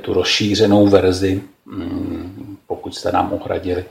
tu 0.00 0.14
rozšířenou 0.14 0.86
verzi, 0.86 1.42
mm, 1.66 2.56
pokud 2.66 2.94
jste 2.94 3.12
nám 3.12 3.32
uhradili 3.32 3.84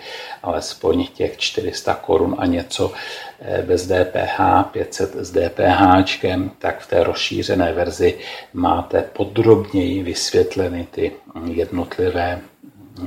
alespoň 0.43 1.07
těch 1.13 1.38
400 1.38 1.93
korun 1.93 2.36
a 2.38 2.45
něco 2.45 2.93
eh, 3.39 3.61
bez 3.61 3.88
DPH, 3.88 4.39
500 4.72 5.15
s 5.15 5.32
DPH, 5.32 6.22
tak 6.59 6.80
v 6.80 6.88
té 6.88 7.03
rozšířené 7.03 7.74
verzi 7.74 8.18
máte 8.53 9.01
podrobněji 9.01 10.03
vysvětleny 10.03 10.88
ty 10.91 11.11
jednotlivé 11.45 12.41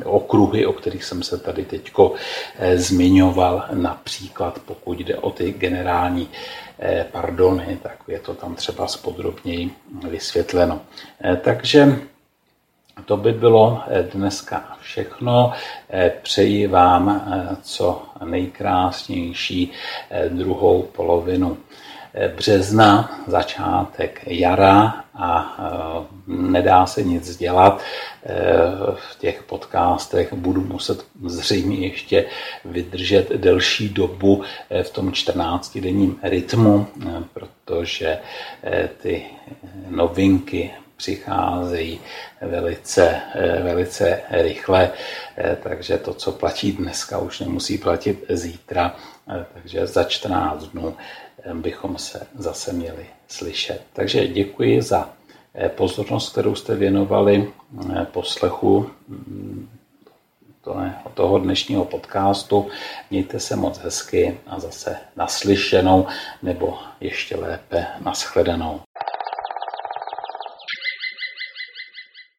okruhy, 0.04 0.66
o 0.66 0.72
kterých 0.72 1.04
jsem 1.04 1.22
se 1.22 1.38
tady 1.38 1.64
teď 1.64 1.92
eh, 2.58 2.78
zmiňoval, 2.78 3.64
například 3.72 4.58
pokud 4.66 5.00
jde 5.00 5.16
o 5.16 5.30
ty 5.30 5.52
generální 5.52 6.28
eh, 6.78 7.06
pardony, 7.12 7.78
tak 7.82 7.96
je 8.08 8.18
to 8.18 8.34
tam 8.34 8.54
třeba 8.54 8.86
spodrobněji 8.86 9.70
vysvětleno. 10.08 10.80
Takže 11.40 11.96
To 13.04 13.16
by 13.16 13.32
bylo 13.32 13.82
dneska 14.12 14.76
všechno. 14.80 15.52
Přeji 16.22 16.66
vám 16.66 17.24
co 17.62 18.02
nejkrásnější 18.24 19.72
druhou 20.28 20.82
polovinu 20.82 21.56
března, 22.36 23.20
začátek 23.26 24.20
jara 24.26 25.04
a 25.14 25.56
e, 25.58 26.32
nedá 26.32 26.86
se 26.86 27.02
nic 27.02 27.36
dělat. 27.36 27.80
E, 27.80 28.36
v 28.94 29.18
těch 29.18 29.42
podcastech 29.42 30.32
budu 30.32 30.60
muset 30.60 31.04
zřejmě 31.26 31.76
ještě 31.86 32.24
vydržet 32.64 33.30
delší 33.30 33.88
dobu 33.88 34.42
e, 34.70 34.82
v 34.82 34.90
tom 34.90 35.10
14-denním 35.10 36.18
rytmu, 36.22 36.86
protože 37.32 38.18
ty 39.02 39.26
novinky 39.88 40.70
přicházejí 40.96 42.00
velice, 42.40 43.20
velice 43.62 44.20
rychle, 44.30 44.90
takže 45.62 45.98
to, 45.98 46.14
co 46.14 46.32
platí 46.32 46.72
dneska, 46.72 47.18
už 47.18 47.40
nemusí 47.40 47.78
platit 47.78 48.24
zítra, 48.28 48.96
takže 49.54 49.86
za 49.86 50.04
14 50.04 50.64
dnů 50.64 50.96
bychom 51.54 51.98
se 51.98 52.26
zase 52.34 52.72
měli 52.72 53.06
slyšet. 53.28 53.82
Takže 53.92 54.28
děkuji 54.28 54.82
za 54.82 55.10
eh, 55.54 55.68
pozornost, 55.68 56.32
kterou 56.32 56.54
jste 56.54 56.74
věnovali 56.74 57.52
eh, 57.92 58.04
poslechu 58.04 58.90
mm, 59.08 59.68
toho 61.14 61.38
dnešního 61.38 61.84
podcastu. 61.84 62.68
Mějte 63.10 63.40
se 63.40 63.56
moc 63.56 63.78
hezky 63.78 64.38
a 64.46 64.60
zase 64.60 64.96
naslyšenou 65.16 66.06
nebo 66.42 66.78
ještě 67.00 67.36
lépe 67.36 67.86
nashledanou. 68.04 68.80